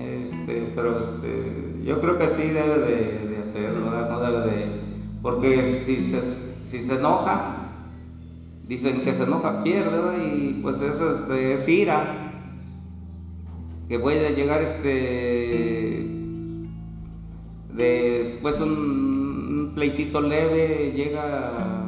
Este, 0.00 0.72
pero 0.74 0.98
este, 0.98 1.82
yo 1.84 2.00
creo 2.00 2.18
que 2.18 2.28
sí 2.28 2.44
debe 2.48 2.78
de, 2.78 3.38
hacerlo, 3.38 3.90
No 3.90 4.20
debe 4.20 4.50
de, 4.50 4.80
porque 5.20 5.66
si 5.66 6.00
se, 6.00 6.22
si 6.64 6.80
se 6.80 6.94
enoja, 6.94 7.68
dicen 8.66 9.02
que 9.02 9.12
se 9.12 9.24
enoja 9.24 9.62
pierde, 9.62 10.26
Y 10.26 10.60
pues 10.62 10.80
eso 10.80 11.12
este, 11.12 11.52
es 11.52 11.68
ira, 11.68 12.32
que 13.88 13.98
puede 13.98 14.34
llegar 14.34 14.62
este, 14.62 16.08
de, 17.74 18.38
pues 18.40 18.58
un, 18.60 19.72
pleitito 19.74 20.20
leve 20.20 20.92
llega 20.94 21.83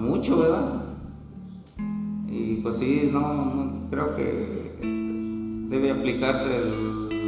mucho, 0.00 0.38
¿verdad? 0.38 0.82
Y 2.28 2.56
pues 2.62 2.76
sí, 2.76 3.08
no, 3.12 3.88
creo 3.90 4.16
que 4.16 4.76
debe 5.68 5.90
aplicarse 5.90 6.48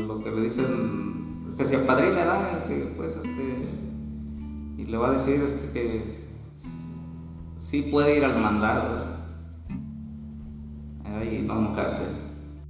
lo 0.06 0.22
que 0.22 0.30
le 0.30 0.42
dicen, 0.42 1.54
que 1.56 1.64
se 1.64 1.76
apadrina, 1.76 2.14
¿verdad? 2.14 2.66
Que 2.66 2.92
pues 2.96 3.16
este, 3.16 3.68
y 4.78 4.85
le 4.87 4.96
va 4.96 5.08
a 5.08 5.12
decir 5.12 5.42
este 5.42 5.70
que 5.72 6.04
sí 7.56 7.88
puede 7.90 8.16
ir 8.18 8.24
al 8.24 8.40
mandado 8.40 9.12
ahí 11.04 11.44
no 11.46 11.54
mojarse. 11.54 12.02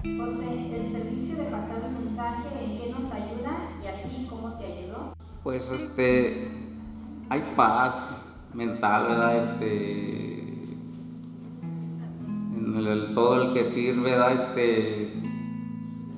José, 0.02 0.76
el 0.76 0.92
servicio 0.92 1.36
de 1.36 1.44
pasar 1.44 1.82
el 1.84 2.04
mensaje, 2.04 2.64
¿en 2.64 2.78
qué 2.78 2.90
nos 2.90 3.04
ayuda 3.04 3.70
y 3.82 3.86
a 3.86 4.02
ti 4.02 4.26
cómo 4.28 4.58
te 4.58 4.66
ayudó? 4.66 5.14
Pues 5.42 5.70
este, 5.70 6.50
hay 7.30 7.42
paz 7.56 8.21
mental, 8.54 9.06
¿verdad? 9.08 9.36
Este, 9.38 10.32
en 12.54 13.14
todo 13.14 13.42
el 13.42 13.54
que 13.54 13.64
sirve, 13.64 14.10
¿verdad? 14.10 14.32
Este, 14.32 15.12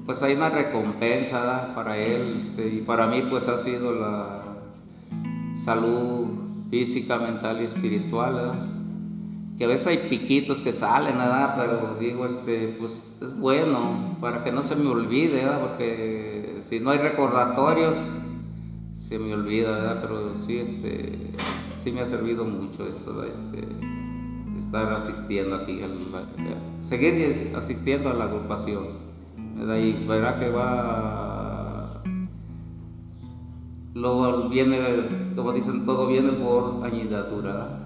pues 0.06 0.22
hay 0.22 0.34
una 0.34 0.50
recompensa 0.50 1.40
¿verdad? 1.40 1.74
para 1.74 1.98
él, 1.98 2.36
este, 2.36 2.68
y 2.68 2.80
para 2.82 3.06
mí 3.06 3.22
pues 3.28 3.48
ha 3.48 3.56
sido 3.56 3.92
la 3.92 4.42
salud 5.54 6.26
física, 6.70 7.18
mental 7.18 7.60
y 7.60 7.64
espiritual, 7.64 8.34
¿verdad? 8.34 8.66
Que 9.56 9.64
a 9.64 9.68
veces 9.68 9.86
hay 9.86 9.98
piquitos 10.08 10.62
que 10.62 10.72
salen, 10.72 11.16
¿verdad? 11.16 11.54
Pero 11.56 11.96
digo, 12.00 12.26
este, 12.26 12.76
pues 12.78 13.14
es 13.22 13.38
bueno 13.38 14.16
para 14.20 14.42
que 14.42 14.50
no 14.50 14.62
se 14.62 14.74
me 14.74 14.88
olvide, 14.88 15.44
¿verdad? 15.44 15.60
Porque 15.60 16.56
si 16.58 16.80
no 16.80 16.90
hay 16.90 16.98
recordatorios, 16.98 17.96
se 18.92 19.18
me 19.18 19.32
olvida, 19.32 19.70
¿verdad? 19.70 19.98
Pero 20.02 20.38
sí, 20.38 20.58
este, 20.58 21.30
sí 21.84 21.92
me 21.92 22.00
ha 22.00 22.06
servido 22.06 22.46
mucho 22.46 22.88
esto, 22.88 23.22
Este, 23.24 23.68
estar 24.56 24.90
asistiendo 24.94 25.56
aquí, 25.56 25.80
seguir 26.80 27.52
asistiendo 27.54 28.08
a 28.08 28.14
la 28.14 28.24
agrupación, 28.24 28.86
¿verdad? 29.54 29.76
Y 29.76 29.92
verá 30.06 30.40
que 30.40 30.48
va 30.48 32.02
luego 33.92 34.48
viene, 34.48 34.78
como 35.36 35.52
dicen, 35.52 35.84
todo 35.84 36.06
viene 36.06 36.32
por 36.32 36.86
añadidura. 36.86 37.83